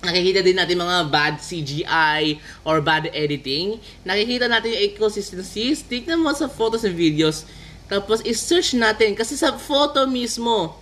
Nakikita 0.06 0.46
din 0.46 0.58
natin 0.58 0.78
mga 0.78 1.10
bad 1.10 1.36
CGI 1.42 2.38
or 2.62 2.86
bad 2.86 3.10
editing. 3.12 3.82
Nakikita 4.06 4.46
natin 4.46 4.78
yung 4.78 4.84
inconsistencies. 4.94 5.82
Tignan 5.82 6.22
mo 6.22 6.30
sa 6.38 6.46
photos 6.46 6.86
and 6.86 6.94
videos. 6.94 7.50
Tapos 7.90 8.22
i-search 8.22 8.78
natin. 8.78 9.18
Kasi 9.18 9.34
sa 9.34 9.58
photo 9.58 10.06
mismo, 10.06 10.78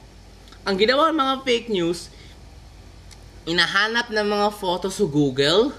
ang 0.67 0.75
ginawa 0.75 1.13
ng 1.13 1.19
mga 1.21 1.35
fake 1.45 1.69
news, 1.71 2.09
inahanap 3.45 4.09
ng 4.09 4.25
mga 4.25 4.49
photo 4.57 4.89
sa 4.89 5.05
Google, 5.05 5.69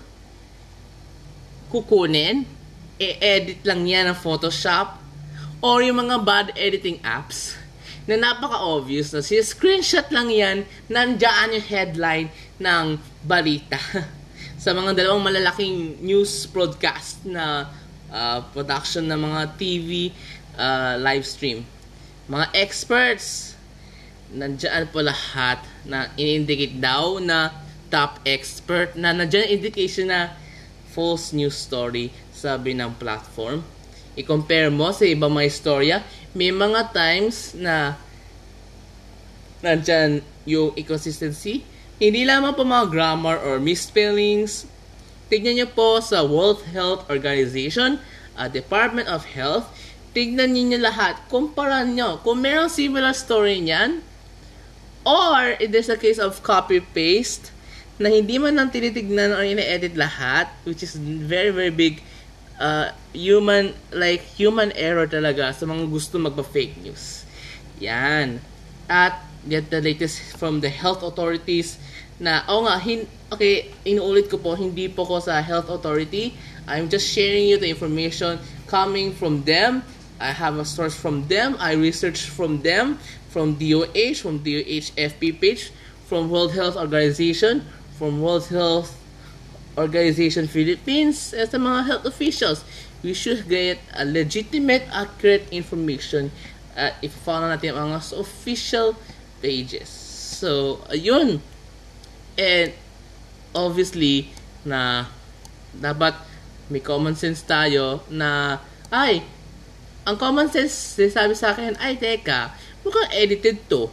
kukunin, 1.69 2.47
i-edit 2.97 3.61
lang 3.67 3.83
yan 3.85 4.07
ng 4.09 4.17
Photoshop, 4.17 5.03
or 5.59 5.83
yung 5.83 6.07
mga 6.07 6.17
bad 6.23 6.47
editing 6.55 7.03
apps, 7.03 7.59
na 8.07 8.15
napaka-obvious 8.15 9.11
na 9.11 9.19
si 9.19 9.35
screenshot 9.43 10.07
lang 10.15 10.31
yan, 10.31 10.63
nandiyan 10.87 11.59
yung 11.59 11.67
headline 11.67 12.29
ng 12.61 12.99
balita. 13.25 13.79
sa 14.61 14.75
mga 14.75 14.99
dalawang 14.99 15.23
malalaking 15.23 16.01
news 16.03 16.49
broadcast 16.49 17.23
na 17.23 17.71
uh, 18.11 18.41
production 18.51 19.07
ng 19.07 19.21
mga 19.21 19.41
TV 19.61 20.11
uh, 20.59 20.99
live 20.99 21.23
stream. 21.23 21.63
Mga 22.27 22.47
experts, 22.57 23.55
nandiyan 24.35 24.91
po 24.91 25.07
lahat 25.07 25.63
na 25.87 26.11
in-indicate 26.19 26.83
daw 26.83 27.23
na 27.23 27.55
top 27.87 28.19
expert 28.27 28.99
na 28.99 29.15
nandiyan 29.15 29.55
indication 29.55 30.11
na 30.11 30.35
false 30.91 31.31
news 31.31 31.55
story 31.55 32.11
sabi 32.35 32.75
ng 32.75 32.91
platform. 32.99 33.63
I-compare 34.17 34.73
mo 34.73 34.91
sa 34.91 35.07
ibang 35.07 35.31
mga 35.31 35.47
istorya, 35.47 35.97
may 36.33 36.51
mga 36.51 36.91
times 36.91 37.55
na 37.55 37.95
nandyan 39.61 40.25
yung 40.49 40.73
inconsistency. 40.75 41.76
Hindi 41.97 42.29
lamang 42.29 42.53
po 42.53 42.63
mga 42.65 42.93
grammar 42.93 43.41
or 43.41 43.57
misspellings. 43.57 44.69
Tignan 45.33 45.57
nyo 45.57 45.69
po 45.73 45.99
sa 46.05 46.23
World 46.23 46.63
Health 46.71 47.09
Organization 47.09 47.99
at 48.37 48.53
Department 48.53 49.09
of 49.09 49.25
Health. 49.33 49.67
Tignan 50.13 50.53
niyo 50.53 50.77
lahat. 50.81 51.21
Kumpara 51.33 51.85
nyo. 51.89 52.21
Kung 52.21 52.45
merong 52.45 52.69
similar 52.69 53.17
story 53.17 53.65
niyan, 53.65 54.05
Or, 55.07 55.55
if 55.63 55.71
there's 55.71 55.87
a 55.87 55.95
case 55.95 56.19
of 56.19 56.43
copy-paste, 56.43 57.55
na 57.95 58.11
hindi 58.11 58.43
man 58.43 58.59
lang 58.59 58.75
tinitignan 58.75 59.31
or 59.31 59.47
ina-edit 59.47 59.95
lahat, 59.95 60.51
which 60.67 60.83
is 60.83 60.99
very, 60.99 61.55
very 61.55 61.71
big 61.71 62.03
uh, 62.59 62.91
human, 63.15 63.71
like, 63.95 64.27
human 64.35 64.75
error 64.75 65.07
talaga 65.07 65.55
sa 65.55 65.63
mga 65.63 65.87
gusto 65.87 66.19
magpa-fake 66.19 66.83
news. 66.83 67.23
Yan. 67.79 68.43
At, 68.91 69.23
get 69.49 69.71
the 69.71 69.81
latest 69.81 70.37
from 70.37 70.61
the 70.61 70.69
health 70.69 71.03
authorities 71.03 71.79
na, 72.19 72.43
oh 72.49 72.65
nga, 72.65 72.79
hin, 72.81 73.07
okay, 73.33 73.71
inuulit 73.85 74.31
ko 74.31 74.39
po, 74.41 74.57
hindi 74.57 74.89
po 74.89 75.05
ko 75.05 75.21
sa 75.21 75.41
health 75.41 75.69
authority. 75.69 76.35
I'm 76.67 76.89
just 76.89 77.07
sharing 77.07 77.47
you 77.47 77.59
the 77.61 77.69
information 77.69 78.41
coming 78.67 79.13
from 79.13 79.45
them. 79.45 79.85
I 80.17 80.33
have 80.33 80.57
a 80.57 80.65
source 80.65 80.97
from 80.97 81.29
them. 81.29 81.61
I 81.61 81.77
research 81.77 82.33
from 82.33 82.65
them 82.65 82.99
from 83.37 83.61
DOH, 83.61 84.17
from 84.25 84.41
DOH 84.41 84.97
FP 84.97 85.37
page, 85.37 85.69
from 86.09 86.31
World 86.33 86.57
Health 86.57 86.75
Organization, 86.75 87.69
from 88.01 88.25
World 88.25 88.49
Health 88.49 88.97
Organization 89.77 90.49
Philippines, 90.49 91.37
as 91.37 91.53
the 91.53 91.61
mga 91.61 91.85
health 91.85 92.05
officials. 92.09 92.65
We 93.05 93.13
should 93.13 93.45
get 93.45 93.77
a 93.93 94.09
legitimate, 94.09 94.89
accurate 94.89 95.53
information 95.53 96.33
uh, 96.81 96.97
if 97.05 97.13
follow 97.13 97.53
natin 97.53 97.77
ang 97.77 97.93
mga 97.93 98.17
official 98.17 98.97
pages. 99.41 99.89
So, 100.37 100.81
ayun. 100.93 101.41
And, 102.37 102.71
obviously, 103.57 104.33
na 104.67 105.09
dapat 105.73 106.17
may 106.69 106.83
common 106.83 107.15
sense 107.15 107.41
tayo 107.47 108.03
na, 108.11 108.61
ay, 108.93 109.23
ang 110.07 110.19
common 110.19 110.51
sense, 110.51 110.99
sabi 110.99 111.35
sa 111.35 111.55
akin, 111.55 111.79
ay, 111.81 111.97
teka, 111.97 112.53
mukhang 112.83 113.11
edited 113.15 113.63
to. 113.71 113.89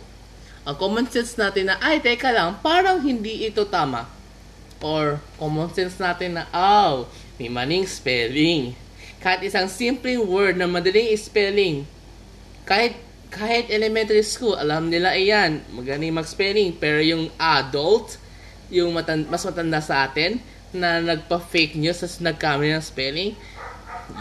Ang 0.63 0.75
common 0.79 1.05
sense 1.07 1.37
natin 1.37 1.71
na, 1.71 1.79
ay, 1.79 2.01
teka 2.03 2.33
lang, 2.33 2.59
parang 2.59 2.99
hindi 3.01 3.47
ito 3.47 3.63
tama. 3.65 4.09
Or, 4.83 5.21
common 5.39 5.71
sense 5.71 5.95
natin 6.01 6.37
na, 6.37 6.43
oh, 6.51 7.07
may 7.39 7.47
maning 7.47 7.87
spelling. 7.87 8.75
kahit 9.23 9.39
isang 9.47 9.71
simpleng 9.71 10.19
word 10.27 10.59
na 10.59 10.67
madaling 10.67 11.15
spelling, 11.15 11.87
kahit 12.67 12.99
kahit 13.33 13.73
elementary 13.73 14.21
school, 14.21 14.53
alam 14.53 14.93
nila 14.93 15.17
iyan, 15.17 15.65
magaling 15.73 16.13
mag-spelling. 16.13 16.77
Pero 16.77 17.01
yung 17.01 17.33
adult, 17.41 18.21
yung 18.69 18.93
matan- 18.93 19.25
mas 19.25 19.41
matanda 19.41 19.81
sa 19.81 20.05
atin, 20.05 20.37
na 20.73 21.01
nagpa-fake 21.01 21.77
news 21.77 22.01
as 22.01 22.17
nagkamali 22.17 22.73
ng 22.73 22.81
spelling, 22.81 23.37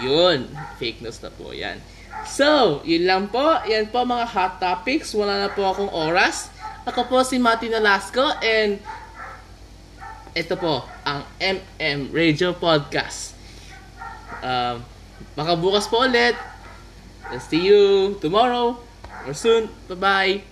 yun, 0.00 0.48
fake 0.76 1.00
news 1.00 1.20
na 1.20 1.32
po 1.32 1.52
yan. 1.52 1.80
So, 2.28 2.80
yun 2.84 3.08
lang 3.08 3.24
po. 3.32 3.60
Yan 3.66 3.88
po 3.88 4.04
mga 4.04 4.28
hot 4.30 4.52
topics. 4.62 5.10
Wala 5.16 5.42
na 5.42 5.50
po 5.50 5.66
akong 5.66 5.90
oras. 5.90 6.52
Ako 6.86 7.10
po 7.10 7.24
si 7.26 7.40
Mati 7.40 7.66
Nalasco 7.66 8.22
and 8.38 8.78
ito 10.32 10.54
po 10.54 10.86
ang 11.02 11.26
MM 11.40 12.14
Radio 12.14 12.54
Podcast. 12.54 13.34
Um, 14.38 14.86
baka 15.34 15.58
bukas 15.58 15.90
po 15.90 16.06
ulit. 16.06 16.38
See 17.48 17.64
you 17.64 18.14
tomorrow 18.20 18.91
We'll 19.24 19.34
soon. 19.34 19.68
Bye 19.88 19.94
bye. 19.94 20.42